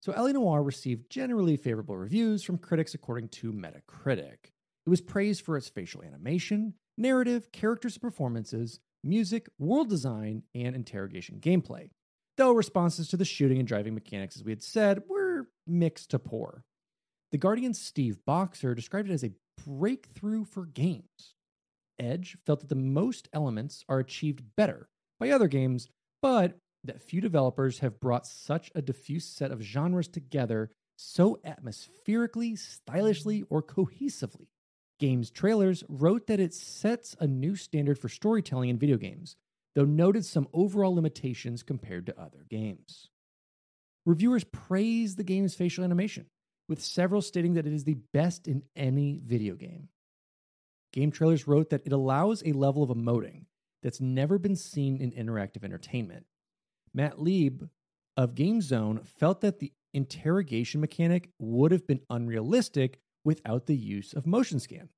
[0.00, 4.52] So, LA Noire received generally favorable reviews from critics according to Metacritic.
[4.86, 10.74] It was praised for its facial animation, narrative, characters and performances, music, world design, and
[10.74, 11.90] interrogation gameplay.
[12.36, 16.18] Though responses to the shooting and driving mechanics, as we had said, were mixed to
[16.18, 16.64] poor.
[17.30, 19.32] The Guardian's Steve Boxer described it as a
[19.66, 21.34] breakthrough for games.
[21.98, 24.88] Edge felt that the most elements are achieved better
[25.20, 25.88] by other games,
[26.22, 32.56] but that few developers have brought such a diffuse set of genres together so atmospherically,
[32.56, 34.48] stylishly, or cohesively.
[34.98, 39.36] Games Trailers wrote that it sets a new standard for storytelling in video games,
[39.74, 43.10] though noted some overall limitations compared to other games.
[44.06, 46.26] Reviewers praised the game's facial animation,
[46.68, 49.88] with several stating that it is the best in any video game.
[50.92, 53.44] Game Trailers wrote that it allows a level of emoting
[53.82, 56.26] that's never been seen in interactive entertainment.
[56.94, 57.68] Matt Liebl
[58.16, 64.26] of GameZone felt that the interrogation mechanic would have been unrealistic without the use of
[64.26, 64.88] motion scan.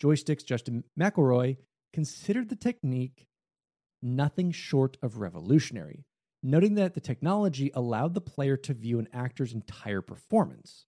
[0.00, 1.58] Joystiq's Justin McElroy
[1.92, 3.26] considered the technique
[4.02, 6.04] nothing short of revolutionary,
[6.42, 10.86] noting that the technology allowed the player to view an actor's entire performance.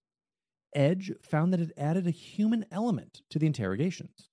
[0.74, 4.28] Edge found that it added a human element to the interrogations.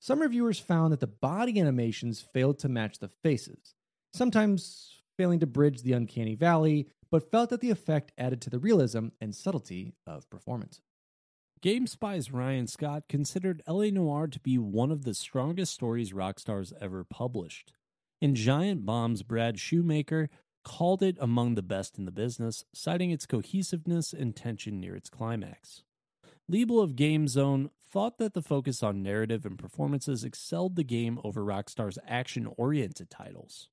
[0.00, 3.74] Some reviewers found that the body animations failed to match the faces,
[4.12, 8.58] sometimes failing to bridge the uncanny valley, but felt that the effect added to the
[8.58, 10.80] realism and subtlety of performance.
[11.62, 17.04] GameSpy's Ryan Scott considered LA Noire to be one of the strongest stories Rockstar's ever
[17.04, 17.72] published.
[18.20, 20.28] In Giant Bomb's Brad Shoemaker
[20.64, 25.10] called it among the best in the business, citing its cohesiveness and tension near its
[25.10, 25.82] climax.
[26.50, 31.18] Liebl of Game Zone thought that the focus on narrative and performances excelled the game
[31.22, 33.68] over Rockstar's action oriented titles.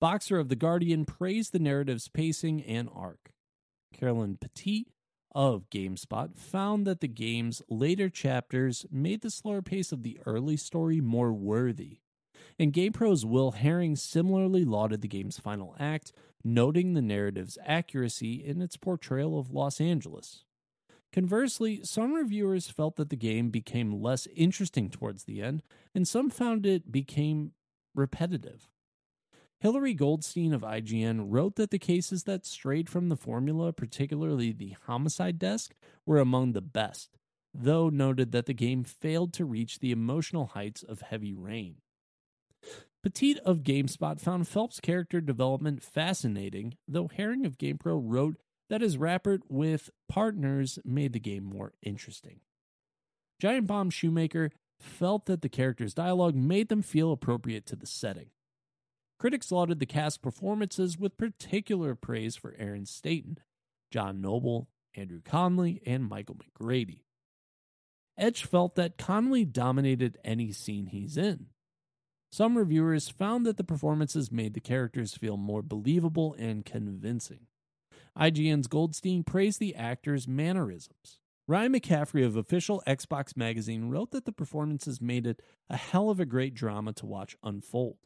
[0.00, 3.32] Boxer of The Guardian praised the narrative's pacing and arc.
[3.92, 4.86] Carolyn Petit
[5.34, 10.56] of GameSpot found that the game's later chapters made the slower pace of the early
[10.56, 11.98] story more worthy.
[12.58, 16.12] And GamePro's Will Herring similarly lauded the game's final act,
[16.42, 20.44] noting the narrative's accuracy in its portrayal of Los Angeles.
[21.12, 25.62] Conversely, some reviewers felt that the game became less interesting towards the end,
[25.94, 27.52] and some found it became
[27.94, 28.68] repetitive.
[29.60, 34.76] Hilary Goldstein of IGN wrote that the cases that strayed from the formula, particularly the
[34.86, 35.74] homicide desk,
[36.04, 37.16] were among the best,
[37.54, 41.76] though noted that the game failed to reach the emotional heights of Heavy Rain.
[43.08, 48.36] Petit of GameSpot found Phelps' character development fascinating, though Herring of GamePro wrote
[48.68, 52.40] that his rapport with partners made the game more interesting.
[53.40, 58.28] Giant Bomb Shoemaker felt that the characters' dialogue made them feel appropriate to the setting.
[59.18, 63.38] Critics lauded the cast performances with particular praise for Aaron Staton,
[63.90, 67.04] John Noble, Andrew Connolly, and Michael McGrady.
[68.18, 71.46] Edge felt that Connolly dominated any scene he's in.
[72.30, 77.46] Some reviewers found that the performances made the characters feel more believable and convincing.
[78.16, 81.20] IGN's Goldstein praised the actors' mannerisms.
[81.46, 85.40] Ryan McCaffrey of official Xbox magazine wrote that the performances made it
[85.70, 87.96] a hell of a great drama to watch unfold.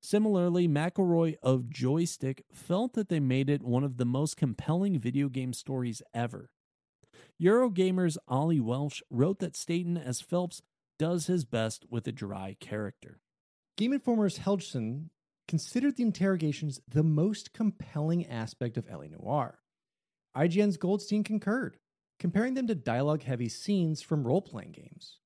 [0.00, 5.28] Similarly, McElroy of Joystiq felt that they made it one of the most compelling video
[5.28, 6.48] game stories ever.
[7.40, 10.62] Eurogamer's Ollie Welsh wrote that Staton as Phelps
[10.98, 13.20] does his best with a dry character.
[13.80, 15.06] Game Informer's Helgeson
[15.48, 19.58] considered the interrogations the most compelling aspect of LA Noire.
[20.36, 21.78] IGN's Goldstein concurred,
[22.18, 25.20] comparing them to dialogue heavy scenes from role playing games.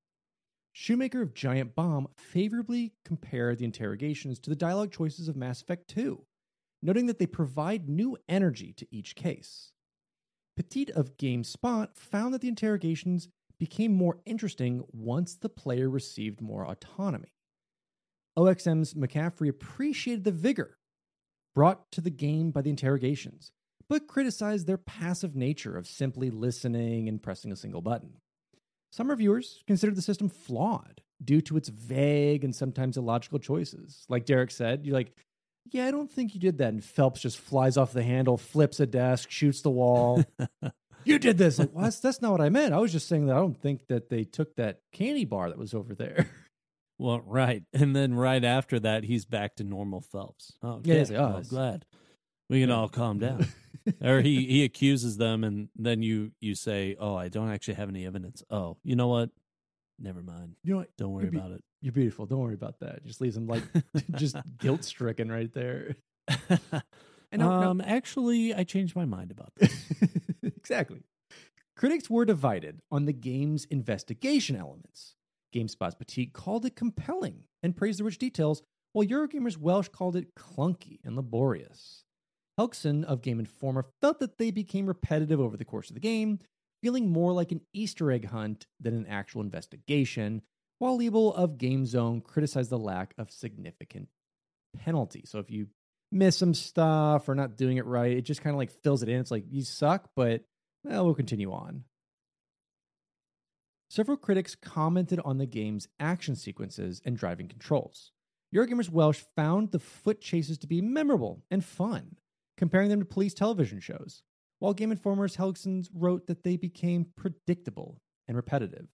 [0.71, 5.89] Shoemaker of Giant Bomb favorably compared the interrogations to the dialogue choices of Mass Effect
[5.89, 6.23] 2,
[6.81, 9.73] noting that they provide new energy to each case.
[10.55, 13.27] Petit of GameSpot found that the interrogations
[13.59, 17.34] became more interesting once the player received more autonomy.
[18.37, 20.77] OXM's McCaffrey appreciated the vigor
[21.53, 23.51] brought to the game by the interrogations,
[23.87, 28.17] but criticized their passive nature of simply listening and pressing a single button.
[28.91, 34.05] Some reviewers considered the system flawed due to its vague and sometimes illogical choices.
[34.09, 35.13] Like Derek said, you're like,
[35.71, 36.69] yeah, I don't think you did that.
[36.69, 40.23] And Phelps just flies off the handle, flips a desk, shoots the wall.
[41.03, 41.57] you did this.
[41.57, 42.73] Like, well, that's, that's not what I meant.
[42.73, 45.57] I was just saying that I don't think that they took that candy bar that
[45.57, 46.29] was over there.
[46.97, 47.63] Well, right.
[47.73, 50.53] And then right after that, he's back to normal Phelps.
[50.63, 50.99] Oh, Yeah, okay.
[50.99, 51.85] he's like, oh, I'm glad.
[52.49, 53.47] We can all calm down.
[54.03, 57.89] or he, he accuses them, and then you, you say, Oh, I don't actually have
[57.89, 58.43] any evidence.
[58.49, 59.29] Oh, you know what?
[59.99, 60.55] Never mind.
[60.63, 60.95] You know what?
[60.97, 61.63] Don't worry be- about it.
[61.81, 62.25] You're beautiful.
[62.25, 63.05] Don't worry about that.
[63.05, 63.63] Just leaves him like
[64.15, 65.95] just guilt stricken right there.
[67.31, 69.73] And um, actually, I changed my mind about this.
[70.43, 71.03] exactly.
[71.75, 75.15] Critics were divided on the game's investigation elements.
[75.55, 78.61] GameSpot's Petit called it compelling and praised the rich details,
[78.93, 82.03] while Eurogamer's Welsh called it clunky and laborious.
[82.59, 86.39] Helgeson of Game Informer felt that they became repetitive over the course of the game,
[86.81, 90.41] feeling more like an Easter egg hunt than an actual investigation,
[90.79, 94.09] while Liebl of Game Zone criticized the lack of significant
[94.77, 95.23] penalty.
[95.25, 95.67] So if you
[96.11, 99.09] miss some stuff or not doing it right, it just kind of like fills it
[99.09, 99.19] in.
[99.19, 100.43] It's like you suck, but
[100.83, 101.83] well, we'll continue on.
[103.89, 108.11] Several critics commented on the game's action sequences and driving controls.
[108.53, 112.15] Eurogamer's Welsh found the foot chases to be memorable and fun,
[112.57, 114.23] comparing them to police television shows,
[114.59, 118.87] while Game Informer's Helgsons wrote that they became predictable and repetitive.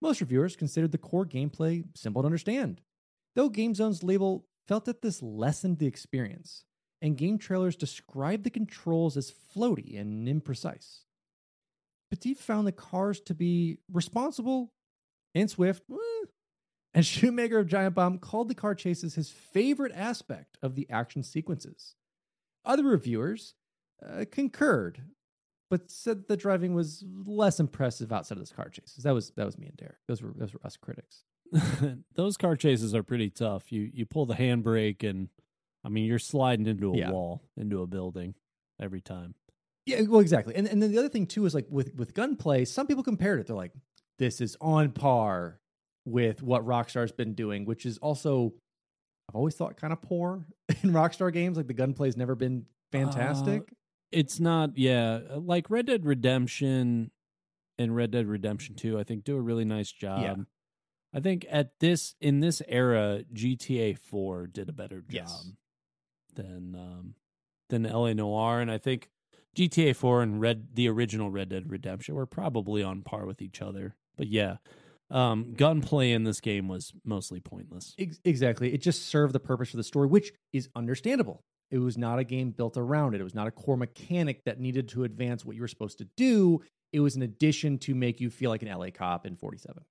[0.00, 2.80] Most reviewers considered the core gameplay simple to understand,
[3.34, 6.64] though GameZone's label felt that this lessened the experience,
[7.02, 11.00] and game trailers described the controls as floaty and imprecise.
[12.10, 14.72] Petit found the cars to be responsible
[15.34, 16.26] and swift, eh,
[16.94, 21.22] and Shoemaker of Giant Bomb called the car chases his favorite aspect of the action
[21.22, 21.94] sequences.
[22.64, 23.54] Other reviewers
[24.04, 25.02] uh, concurred,
[25.70, 29.04] but said the driving was less impressive outside of those car chases.
[29.04, 29.96] That was that was me and Derek.
[30.08, 31.24] Those were those were us critics.
[32.14, 33.70] those car chases are pretty tough.
[33.70, 35.28] You you pull the handbrake and
[35.84, 37.10] I mean you're sliding into a Yeah.
[37.10, 38.34] wall, into a building
[38.80, 39.34] every time.
[39.88, 40.54] Yeah, well, exactly.
[40.54, 43.40] And and then the other thing too is like with with gunplay, some people compared
[43.40, 43.46] it.
[43.46, 43.72] They're like,
[44.18, 45.60] this is on par
[46.04, 48.52] with what Rockstar's been doing, which is also
[49.28, 50.46] I've always thought kind of poor
[50.82, 51.56] in Rockstar games.
[51.56, 53.62] Like the gunplay's never been fantastic.
[54.12, 57.10] It's not yeah, like Red Dead Redemption
[57.78, 60.22] and Red Dead Redemption 2 I think do a really nice job.
[60.22, 60.34] Yeah.
[61.14, 65.52] I think at this in this era GTA 4 did a better job Yes.
[66.34, 67.14] than um
[67.70, 69.10] than LA Noire and I think
[69.56, 73.60] GTA 4 and Red the original Red Dead Redemption were probably on par with each
[73.60, 73.96] other.
[74.16, 74.56] But yeah,
[75.10, 77.94] um gunplay in this game was mostly pointless.
[77.98, 78.72] Ex- exactly.
[78.72, 81.42] It just served the purpose for the story, which is understandable.
[81.70, 83.20] It was not a game built around it.
[83.20, 86.08] It was not a core mechanic that needed to advance what you were supposed to
[86.16, 86.62] do.
[86.92, 89.84] It was an addition to make you feel like an LA cop in 47.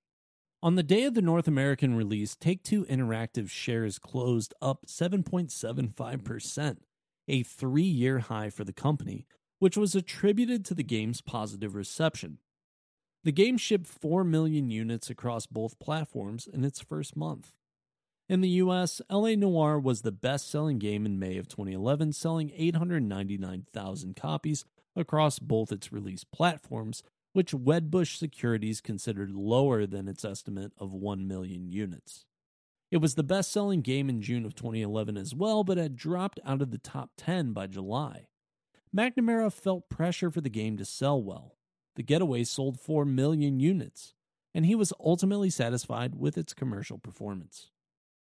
[0.60, 6.78] On the day of the North American release, Take Two Interactive shares closed up 7.75%,
[7.28, 9.24] a three year high for the company,
[9.58, 12.38] which was attributed to the game's positive reception.
[13.24, 17.52] The game shipped 4 million units across both platforms in its first month.
[18.28, 22.52] In the US, LA Noire was the best selling game in May of 2011, selling
[22.54, 24.64] 899,000 copies
[24.94, 27.02] across both its release platforms,
[27.32, 32.26] which Wedbush Securities considered lower than its estimate of 1 million units.
[32.90, 36.40] It was the best selling game in June of 2011 as well, but had dropped
[36.44, 38.28] out of the top 10 by July.
[38.96, 41.56] McNamara felt pressure for the game to sell well.
[41.96, 44.14] The Getaway sold 4 million units,
[44.54, 47.70] and he was ultimately satisfied with its commercial performance.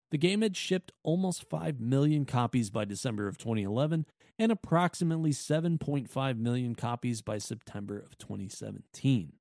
[0.10, 4.06] The game had shipped almost 5 million copies by December of 2011
[4.40, 9.34] and approximately 7.5 million copies by September of 2017.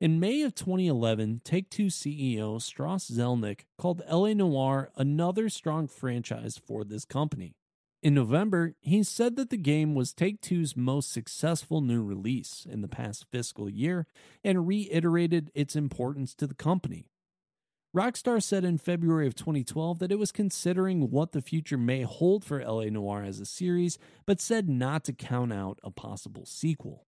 [0.00, 6.58] In May of 2011, Take Two CEO Strauss Zelnick called LA Noire another strong franchise
[6.58, 7.54] for this company.
[8.02, 12.82] In November, he said that the game was Take Two's most successful new release in
[12.82, 14.08] the past fiscal year
[14.42, 17.06] and reiterated its importance to the company.
[17.94, 22.44] Rockstar said in February of 2012 that it was considering what the future may hold
[22.44, 27.06] for LA Noire as a series, but said not to count out a possible sequel.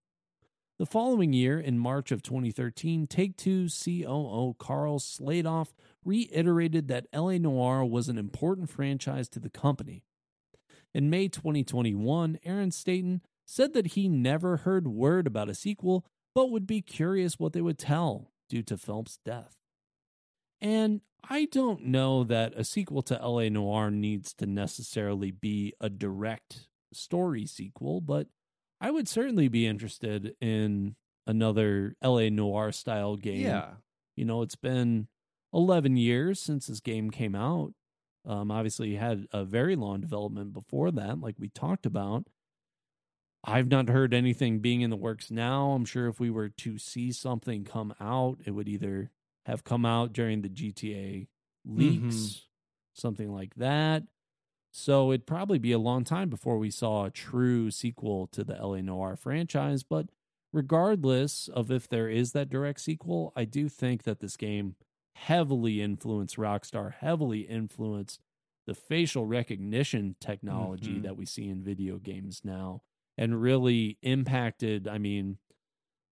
[0.78, 5.72] The following year, in March of 2013, Take Two COO Karl Slatoff
[6.04, 10.04] reiterated that LA Noire was an important franchise to the company.
[10.94, 16.50] In May 2021, Aaron Staton said that he never heard word about a sequel, but
[16.50, 19.56] would be curious what they would tell due to Phelps' death.
[20.60, 25.90] And I don't know that a sequel to LA Noire needs to necessarily be a
[25.90, 28.28] direct story sequel, but
[28.80, 30.96] I would certainly be interested in
[31.26, 33.40] another LA Noire style game.
[33.40, 33.70] Yeah.
[34.16, 35.08] You know, it's been
[35.52, 37.72] 11 years since this game came out.
[38.26, 42.24] Um, obviously, you had a very long development before that, like we talked about.
[43.46, 45.72] I've not heard anything being in the works now.
[45.72, 49.10] I'm sure if we were to see something come out, it would either
[49.44, 51.28] have come out during the GTA
[51.66, 52.46] leaks,
[52.94, 54.05] something like that.
[54.70, 58.55] So it'd probably be a long time before we saw a true sequel to the
[58.55, 59.82] LA Noire franchise.
[59.82, 60.06] But
[60.52, 64.76] regardless of if there is that direct sequel, I do think that this game
[65.15, 68.20] heavily influenced Rockstar, heavily influenced
[68.66, 71.01] the facial recognition technology Mhm.
[71.01, 72.82] that we see in video games now,
[73.19, 75.39] and really impacted, I mean,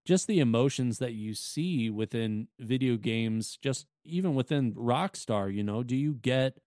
[0.04, 5.82] just the emotions that you see within video games, just even within Rockstar, you know,
[5.82, 6.58] do you get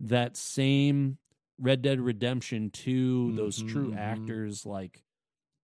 [0.00, 1.18] that same
[1.58, 4.34] Red Dead Redemption 2, those Mhm, true mhm.
[4.34, 5.02] actors like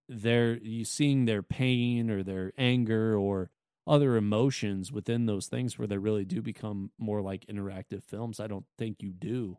[0.08, 3.50] they're you seeing their pain or their anger or
[3.88, 8.40] other emotions within those things where they really do become more like interactive films.
[8.40, 9.58] I don't think you do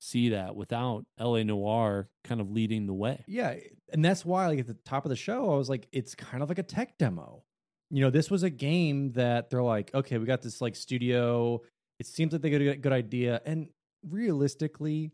[0.00, 3.24] see that without LA Noire kind of leading the way.
[3.26, 3.54] Yeah,
[3.92, 6.42] and that's why, like at the top of the show, I was like, it's kind
[6.42, 7.44] of like a tech demo.
[7.90, 11.60] You know, this was a game that they're like, okay, we got this like studio.
[11.98, 13.68] It seems like they got a good idea, and
[14.08, 15.12] realistically,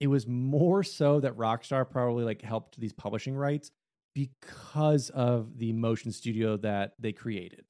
[0.00, 3.70] it was more so that Rockstar probably like helped these publishing rights
[4.14, 7.64] because of the motion studio that they created.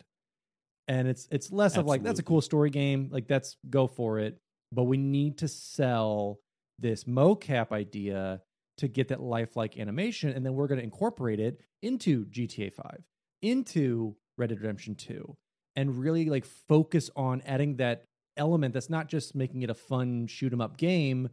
[0.88, 4.18] And it's it's less of like that's a cool story game, like that's go for
[4.18, 4.38] it,
[4.72, 6.40] but we need to sell
[6.78, 8.40] this mocap idea
[8.78, 13.02] to get that lifelike animation and then we're going to incorporate it into GTA 5,
[13.42, 15.36] into Red Dead Redemption 2
[15.76, 18.04] and really like focus on adding that
[18.36, 21.28] element that's not just making it a fun shoot 'em up game,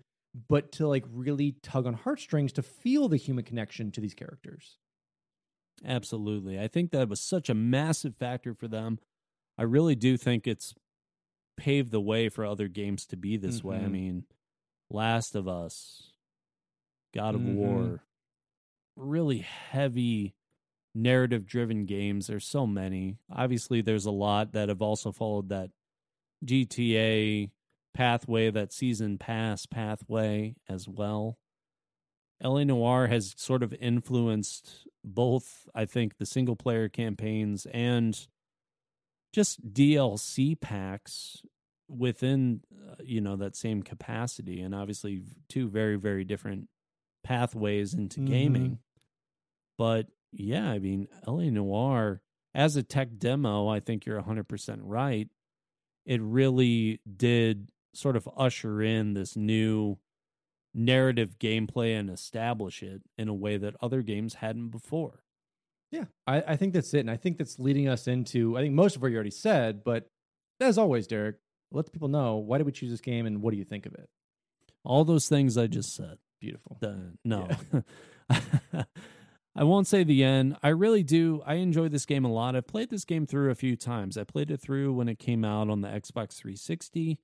[0.49, 4.77] but to like really tug on heartstrings to feel the human connection to these characters.
[5.86, 6.60] Absolutely.
[6.60, 8.99] I think that was such a massive factor for them.
[9.57, 10.73] I really do think it's
[11.57, 13.84] paved the way for other games to be this way.
[13.86, 13.90] I Mhm.
[13.90, 14.26] mean,
[14.90, 16.14] Last of Us,
[17.14, 17.45] God of Mhm.
[17.45, 18.03] War,
[18.95, 20.36] really heavy
[20.95, 22.27] narrative driven games.
[22.27, 23.19] There's so many.
[23.32, 25.72] Obviously, there's a lot that have also followed that
[26.45, 27.52] GTA
[27.94, 31.40] pathway, that season pass pathway as well.
[32.44, 38.27] LA Noire has sort of influenced both, I think, the single player campaigns and
[39.36, 41.41] just DLC packs
[41.90, 44.62] within, uh, you know, that same capacity.
[44.62, 46.70] And obviously, two very, very different
[47.22, 48.28] pathways into Mhm.
[48.28, 48.80] gaming.
[49.78, 52.22] But yeah, I mean, LA Noire,
[52.53, 55.30] as a tech demo, I think you're 100% right.
[56.06, 59.98] It really did sort of usher in this new
[60.74, 65.24] narrative gameplay and establish it in a way that other games hadn't before.
[65.91, 66.99] Yeah, I, I think that's it.
[66.99, 69.84] And I think that's leading us into, I think most of what you already said,
[69.84, 70.10] but
[70.60, 71.38] as always, Derek,
[71.72, 73.86] let the people know why did we choose this game and what do you think
[73.86, 74.10] of it?
[74.84, 76.18] All those things I just said.
[76.40, 76.78] Beautiful.
[76.80, 77.48] The, no.
[79.56, 80.57] I won't say the end.
[80.62, 81.41] I really do.
[81.45, 82.56] I enjoy this game a lot.
[82.56, 84.18] I've played this game through a few times.
[84.18, 87.20] I played it through when it came out on the Xbox 360.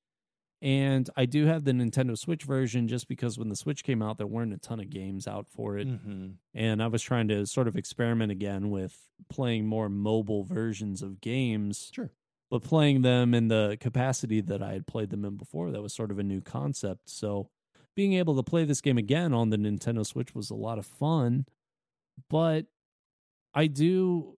[0.62, 4.18] And I do have the Nintendo Switch version just because when the Switch came out,
[4.20, 5.88] there weren't a ton of games out for it.
[5.88, 6.36] Mhm.
[6.54, 11.20] And I was trying to sort of experiment again with playing more mobile versions of
[11.20, 11.90] games.
[11.94, 12.12] Sure.
[12.52, 15.94] But playing them in the capacity that I had played them in before, that was
[15.94, 17.10] sort of a new concept.
[17.10, 17.50] So
[17.96, 20.86] being able to play this game again on the Nintendo Switch was a lot of
[20.86, 21.46] fun.
[22.30, 22.68] But
[23.54, 24.38] I do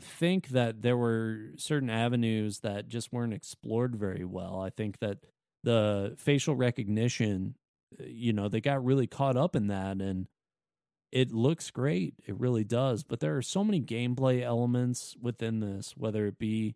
[0.00, 4.60] think that there were certain avenues that just weren't explored very well.
[4.60, 5.18] I think that
[5.64, 7.56] the facial recognition,
[8.00, 10.26] uh, you know, they got really caught up in that and
[11.12, 12.14] it looks great.
[12.26, 13.02] It really does.
[13.04, 16.74] But there are so many gameplay elements within this, whether it be,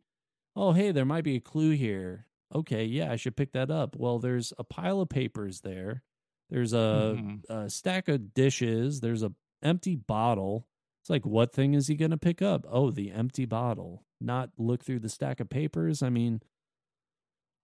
[0.54, 2.26] oh, hey, there might be a clue here.
[2.54, 3.96] Okay, yeah, I should pick that up.
[3.96, 6.02] Well, there's a pile of papers there.
[6.50, 7.44] There's a, Mhm.
[7.50, 9.00] a stack of dishes.
[9.00, 10.66] There's a empty bottle.
[11.02, 12.64] It's like, what thing is he going to pick up?
[12.68, 14.06] Oh, the empty bottle.
[14.20, 16.02] Not look through the stack of papers.
[16.02, 16.40] I mean,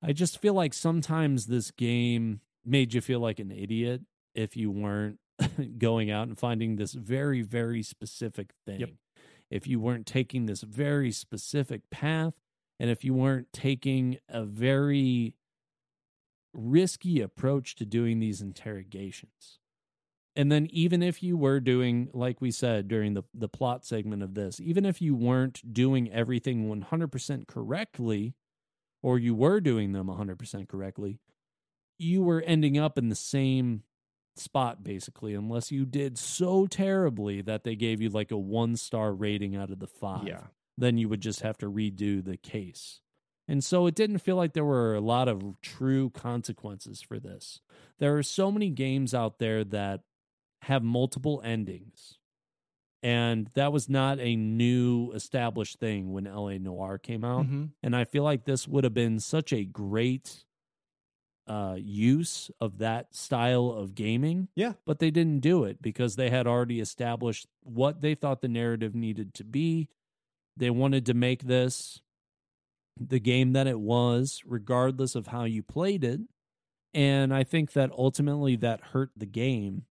[0.05, 4.02] I just feel like sometimes this game made you feel like an idiot
[4.35, 5.18] if you weren't
[5.78, 8.81] going out and finding this very, very specific thing.
[9.51, 12.35] If you weren't taking this very specific path,
[12.78, 15.35] and if you weren't taking a very
[16.52, 19.59] risky approach to doing these interrogations.
[20.36, 24.22] And then even if you were doing, like we said during the, the plot segment
[24.22, 28.35] of this, even if you weren't doing everything 100% correctly,
[29.05, 31.18] or you were doing them 100% correctly,
[31.98, 33.82] you were ending up in the same
[34.35, 39.12] spot basically, unless you did so terribly that they gave you like a one star
[39.12, 40.26] rating out of the five.
[40.26, 40.44] Yeah.
[40.78, 43.01] Then you would just have to redo the case.
[43.47, 47.60] And so it didn't feel like there were a lot of true consequences for this.
[47.98, 50.01] There are so many games out there that
[50.62, 52.16] have multiple endings.
[53.05, 57.44] And that was not a new established thing when LA Noire came out.
[57.47, 57.72] Mhm.
[57.82, 60.44] And I feel like this would have been such a great
[61.47, 64.48] uh, use of that style of gaming.
[64.56, 64.72] Yeah.
[64.86, 68.94] But they didn't do it because they had already established what they thought the narrative
[68.94, 69.90] needed to be.
[70.56, 72.01] They wanted to make this
[72.98, 76.20] the game that it was, regardless of how you played it.
[76.94, 79.85] And I think that ultimately that hurt the game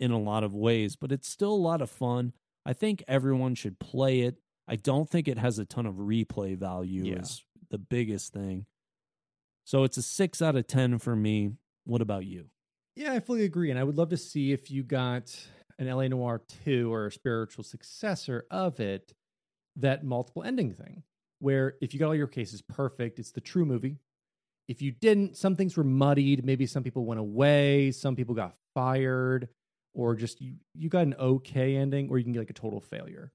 [0.00, 2.32] in a lot of ways, but it's still a lot of fun.
[2.68, 4.36] I think everyone should play it.
[4.68, 7.20] I don't think it has a ton of replay value Yeah.
[7.20, 8.66] is the biggest thing.
[9.64, 11.52] So it's a 6 out of 10 for me.
[11.84, 12.50] What about you?
[12.94, 13.70] Yeah, I fully agree.
[13.70, 15.34] And I would love to see if you got
[15.78, 19.14] an LA Noire 2 or a spiritual successor of it,
[19.76, 21.04] that multiple ending thing,
[21.38, 23.96] where if you got all your cases perfect, it's the true movie.
[24.66, 26.44] If you didn't, some things were muddied.
[26.44, 29.48] Maybe some people went away, some people got fired,
[29.98, 32.80] or just you, you got an okay ending, or you can get like a total
[32.80, 33.32] failure.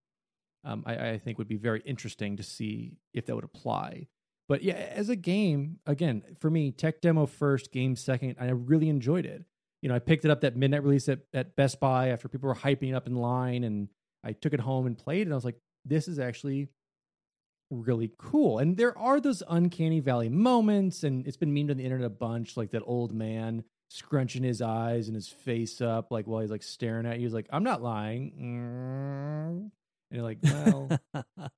[0.63, 4.07] Um, I, I think would be very interesting to see if that would apply.
[4.47, 8.87] But yeah, as a game, again, for me, tech demo first, game second, I really
[8.87, 9.43] enjoyed it.
[9.81, 12.47] You know, I picked it up that midnight release at, at Best Buy after people
[12.47, 13.89] were hyping it up in line, and
[14.23, 15.27] I took it home and played.
[15.27, 16.69] And I was like, this is actually
[17.69, 18.59] really cool.
[18.59, 22.09] And there are those uncanny valley moments, and it's been memed on the internet a
[22.09, 26.49] bunch, like that old man scrunching his eyes and his face up, like while he's
[26.51, 27.25] like staring at you.
[27.27, 28.33] He's like, I'm not lying.
[28.39, 29.71] And
[30.11, 31.51] you're like, well, that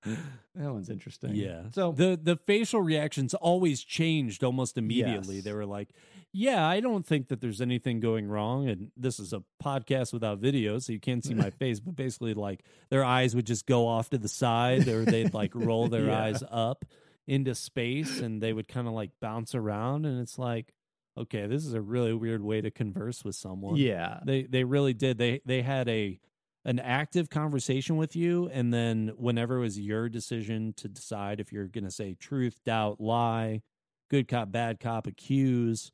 [0.56, 1.36] one's interesting.
[1.36, 1.64] Yeah.
[1.72, 5.36] So the the facial reactions always changed almost immediately.
[5.36, 5.44] Yes.
[5.44, 5.90] They were like,
[6.32, 10.38] "Yeah, I don't think that there's anything going wrong." And this is a podcast without
[10.40, 11.80] video, so you can't see my face.
[11.82, 15.54] But basically, like their eyes would just go off to the side, or they'd like
[15.54, 16.22] roll their Yeah.
[16.24, 16.86] eyes up
[17.28, 20.06] into space, and they would kind of like bounce around.
[20.06, 20.74] And it's like,
[21.18, 23.76] okay, this is a really weird way to converse with someone.
[23.78, 24.20] yeah.
[24.26, 25.18] They they really did.
[25.18, 26.20] They they had a
[26.66, 31.54] an active conversation with you and then whenever it was your decision to decide if
[31.54, 33.62] you're going to say truth, doubt, lie,
[34.10, 35.92] good cop, bad cop, accuse,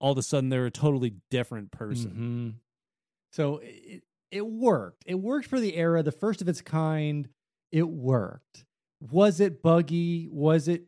[0.00, 2.56] all of a sudden they're a totally different person.
[2.58, 2.60] Mhm.
[3.32, 5.02] So it, it worked.
[5.06, 7.28] It worked for the era, the first of its kind.
[7.70, 8.64] It worked.
[9.00, 10.28] Was it buggy?
[10.30, 10.86] Was it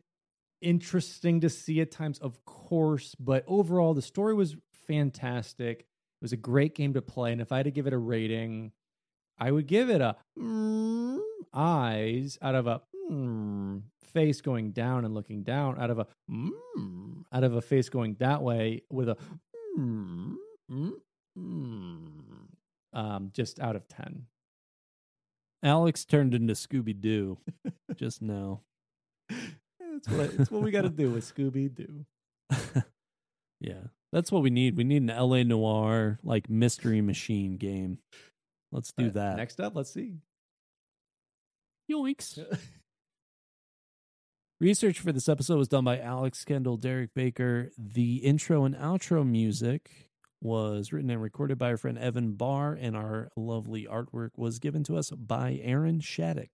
[0.61, 2.19] interesting to see at times?
[2.19, 3.15] Of course.
[3.19, 5.79] But overall, the story was fantastic.
[5.79, 7.31] It was a great game to play.
[7.31, 8.71] And if I had to give it a rating,
[9.37, 11.19] I would give it a mm,
[11.53, 17.23] eyes out of a mm, face going down and looking down, out of a mm,
[17.31, 19.17] out of a face going that way with a
[19.77, 20.35] mm,
[20.69, 20.91] mm,
[21.37, 22.09] mm,
[22.93, 24.25] um, just out of 10.
[25.63, 27.37] Alex turned into Scooby Doo
[27.95, 28.61] just now.
[30.05, 32.05] That's what, that's what we got to do with Scooby Doo.
[33.59, 33.87] yeah.
[34.11, 34.75] That's what we need.
[34.75, 37.99] We need an LA Noire like mystery machine game.
[38.71, 39.37] Let's do that.
[39.37, 40.15] Next up, let's see.
[41.91, 42.39] Yoinks.
[44.61, 47.71] Research for this episode was done by Alex Kendall, Derek Baker.
[47.77, 50.09] The intro and outro music
[50.41, 54.83] was written and recorded by our friend Evan Barr, and our lovely artwork was given
[54.85, 56.49] to us by Aaron Shattuck.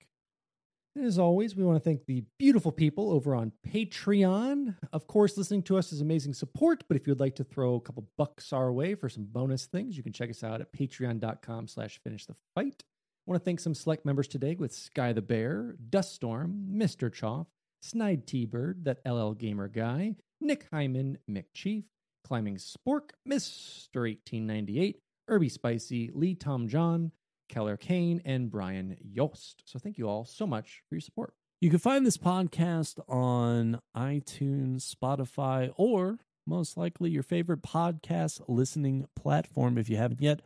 [0.95, 4.77] And as always, we want to thank the beautiful people over on Patreon.
[4.93, 7.81] Of course, listening to us is amazing support, but if you'd like to throw a
[7.81, 11.67] couple bucks our way for some bonus things, you can check us out at patreon.com
[11.67, 12.83] slash finish the fight.
[13.25, 17.11] Want to thank some select members today with Sky the Bear, Duststorm, Mr.
[17.11, 17.47] Choff,
[17.81, 21.83] Snide T-Bird, that LL Gamer guy, Nick Hyman, Mick Chief,
[22.23, 24.03] Climbing Spork, Mr.
[24.03, 27.11] 1898, Irby Spicy, Lee Tom John,
[27.47, 29.63] Keller Kane, and Brian Yost.
[29.65, 31.33] So thank you all so much for your support.
[31.61, 39.07] You can find this podcast on iTunes, Spotify, or most likely your favorite podcast listening
[39.15, 39.77] platform.
[39.77, 40.41] If you haven't yet,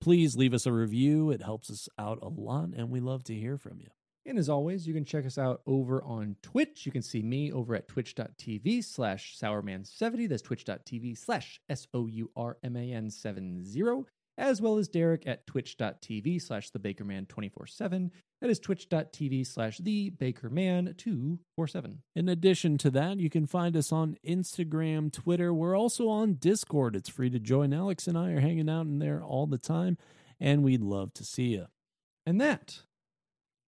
[0.00, 1.30] please leave us a review.
[1.30, 3.88] It helps us out a lot, and we love to hear from you.
[4.26, 6.86] And as always, you can check us out over on Twitch.
[6.86, 10.28] You can see me over at twitch.tv slash sourman70.
[10.28, 14.04] That's twitch.tv slash S O U R M A N 70.
[14.36, 18.10] As well as Derek at twitch.tv slash the Bakerman 24 7.
[18.40, 22.02] That is twitch.tv slash the Bakerman 247.
[22.16, 25.54] In addition to that, you can find us on Instagram, Twitter.
[25.54, 26.96] We're also on Discord.
[26.96, 27.72] It's free to join.
[27.72, 29.98] Alex and I are hanging out in there all the time,
[30.40, 31.66] and we'd love to see you.
[32.26, 32.80] And that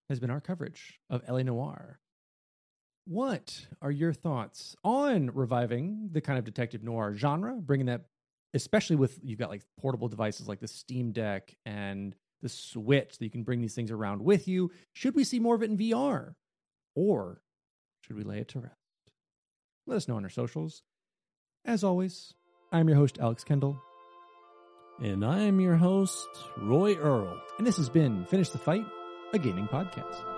[0.09, 2.01] has been our coverage of LA Noire.
[3.07, 8.07] What are your thoughts on reviving the kind of detective noir genre, bringing that,
[8.57, 13.25] especially with you've got like portable devices like the Steam Deck and the Switch that
[13.25, 14.71] you can bring these things around with you?
[14.93, 16.35] Should we see more of it in VR?
[16.95, 17.41] Or
[18.01, 18.75] should we lay it to rest?
[19.87, 20.83] Let us know on our socials.
[21.65, 22.35] As always,
[22.73, 23.79] I'm your host, Alex Kendall,
[25.01, 26.27] And I am your host,
[26.57, 27.41] Roy Earle.
[27.59, 28.85] and this has been Finish the Fight,
[29.33, 30.36] a gaming podcast.